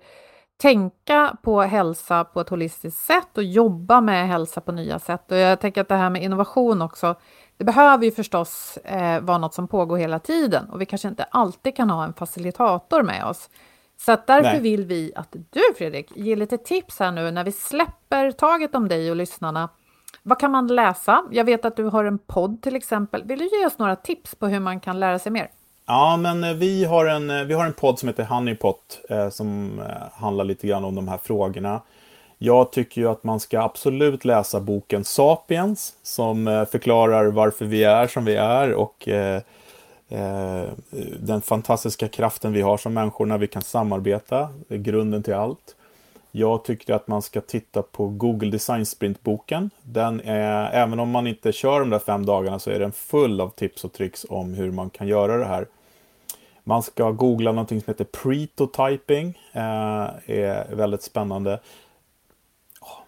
[0.62, 5.32] tänka på hälsa på ett holistiskt sätt och jobba med hälsa på nya sätt.
[5.32, 7.16] Och jag tänker att det här med innovation också,
[7.58, 11.24] det behöver ju förstås eh, vara något som pågår hela tiden och vi kanske inte
[11.24, 13.50] alltid kan ha en facilitator med oss.
[14.06, 14.62] Så att därför Nej.
[14.62, 18.88] vill vi att du Fredrik ger lite tips här nu när vi släpper taget om
[18.88, 19.70] dig och lyssnarna.
[20.24, 21.24] Vad kan man läsa?
[21.32, 23.24] Jag vet att du har en podd till exempel.
[23.24, 25.50] Vill du ge oss några tips på hur man kan lära sig mer?
[25.86, 29.30] Ja, men eh, vi har en, eh, vi har en podd som heter Honeypot eh,
[29.30, 29.82] som
[30.14, 31.82] handlar lite grann om de här frågorna.
[32.38, 38.08] Jag tycker ju att man ska absolut läsa boken Sapiens som förklarar varför vi är
[38.08, 39.42] som vi är och Eh,
[40.12, 40.70] Eh,
[41.20, 44.50] den fantastiska kraften vi har som människor när vi kan samarbeta.
[44.68, 45.76] Det är grunden till allt.
[46.32, 49.70] Jag tycker att man ska titta på Google Design Sprint-boken.
[49.82, 53.42] Den är, även om man inte kör de där fem dagarna så är den full
[53.42, 55.68] av tips och tricks om hur man kan göra det här.
[56.64, 59.40] Man ska googla någonting som heter pretotyping.
[59.54, 61.60] Eh, är väldigt spännande.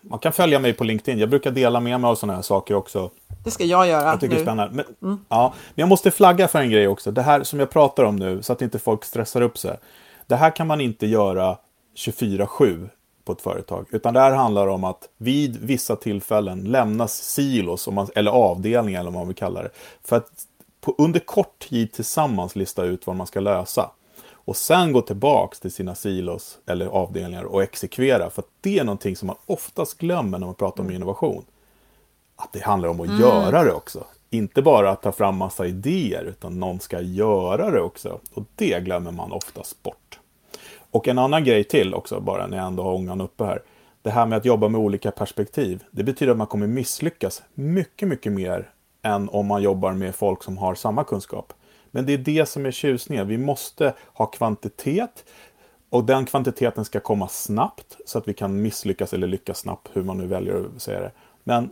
[0.01, 1.19] Man kan följa mig på LinkedIn.
[1.19, 3.09] Jag brukar dela med mig av sådana här saker också.
[3.43, 4.35] Det ska jag göra Jag tycker nu.
[4.35, 4.75] det är spännande.
[4.75, 5.25] Men, mm.
[5.29, 7.11] ja, men jag måste flagga för en grej också.
[7.11, 9.77] Det här som jag pratar om nu, så att inte folk stressar upp sig.
[10.27, 11.57] Det här kan man inte göra
[11.95, 12.89] 24-7
[13.25, 13.85] på ett företag.
[13.91, 19.11] Utan det här handlar om att vid vissa tillfällen lämnas silos, man, eller avdelningar eller
[19.11, 19.69] vad man vill kalla det.
[20.03, 20.29] För att
[20.81, 23.89] på, under kort tid tillsammans lista ut vad man ska lösa
[24.45, 28.29] och sen gå tillbaks till sina silos eller avdelningar och exekvera.
[28.29, 30.95] För det är någonting som man oftast glömmer när man pratar om mm.
[30.95, 31.45] innovation.
[32.35, 33.19] Att det handlar om att mm.
[33.19, 34.03] göra det också.
[34.29, 38.19] Inte bara att ta fram massa idéer, utan någon ska göra det också.
[38.33, 40.19] Och det glömmer man oftast bort.
[40.91, 43.61] Och en annan grej till också, bara när jag ändå har ångan uppe här.
[44.01, 48.07] det här med att jobba med olika perspektiv, det betyder att man kommer misslyckas mycket,
[48.07, 48.69] mycket mer
[49.01, 51.53] än om man jobbar med folk som har samma kunskap.
[51.95, 53.27] Men det är det som är tjusningen.
[53.27, 55.25] Vi måste ha kvantitet
[55.89, 60.03] och den kvantiteten ska komma snabbt så att vi kan misslyckas eller lyckas snabbt, hur
[60.03, 61.11] man nu väljer att säga det.
[61.43, 61.69] Men eh,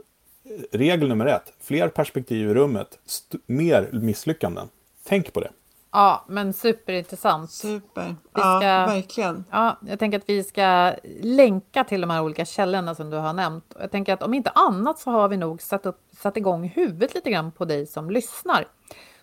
[0.77, 2.99] regel nummer ett, fler perspektiv i rummet,
[3.45, 4.69] mer misslyckanden.
[5.03, 5.51] Tänk på det.
[5.93, 7.51] Ja, men superintressant.
[7.51, 8.05] Super.
[8.07, 9.43] Vi Ja, ska- verkligen.
[9.51, 13.33] Ja, jag tänker att vi ska länka till de här olika källorna som du har
[13.33, 13.75] nämnt.
[13.79, 17.13] Jag tänker att om inte annat så har vi nog satt, upp, satt igång huvudet
[17.13, 18.67] lite grann på dig som lyssnar.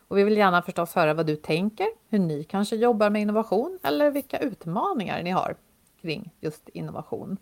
[0.09, 3.79] Och vi vill gärna förstås höra vad du tänker, hur ni kanske jobbar med innovation
[3.83, 5.57] eller vilka utmaningar ni har
[6.01, 7.37] kring just innovation.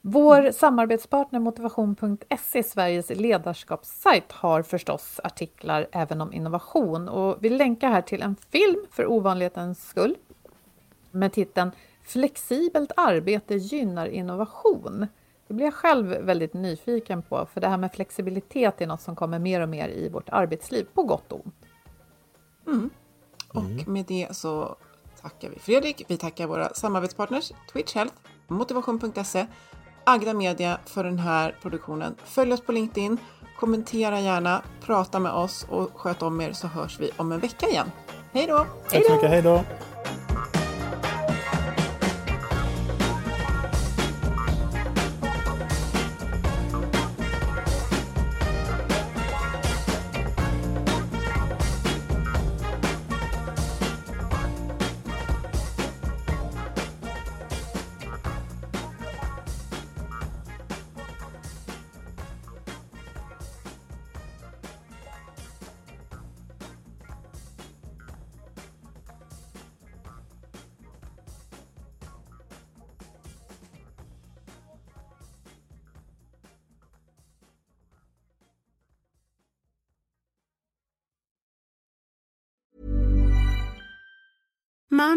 [0.00, 8.02] Vår samarbetspartner Motivation.se, Sveriges ledarskapssajt, har förstås artiklar även om innovation och vi länkar här
[8.02, 10.16] till en film för ovanlighetens skull
[11.10, 11.70] med titeln
[12.02, 15.06] Flexibelt arbete gynnar innovation.
[15.48, 19.16] Det blir jag själv väldigt nyfiken på, för det här med flexibilitet är något som
[19.16, 21.54] kommer mer och mer i vårt arbetsliv, på gott och ont.
[23.48, 24.76] Och med det så
[25.22, 26.04] tackar vi Fredrik.
[26.08, 28.14] Vi tackar våra samarbetspartners Twitch Health,
[28.48, 29.46] Motivation.se,
[30.04, 32.14] Agda Media för den här produktionen.
[32.24, 33.18] Följ oss på LinkedIn,
[33.58, 37.68] kommentera gärna, prata med oss och sköt om er så hörs vi om en vecka
[37.68, 37.90] igen.
[38.32, 38.66] Hej då!
[38.90, 39.64] Tack så mycket, hej då!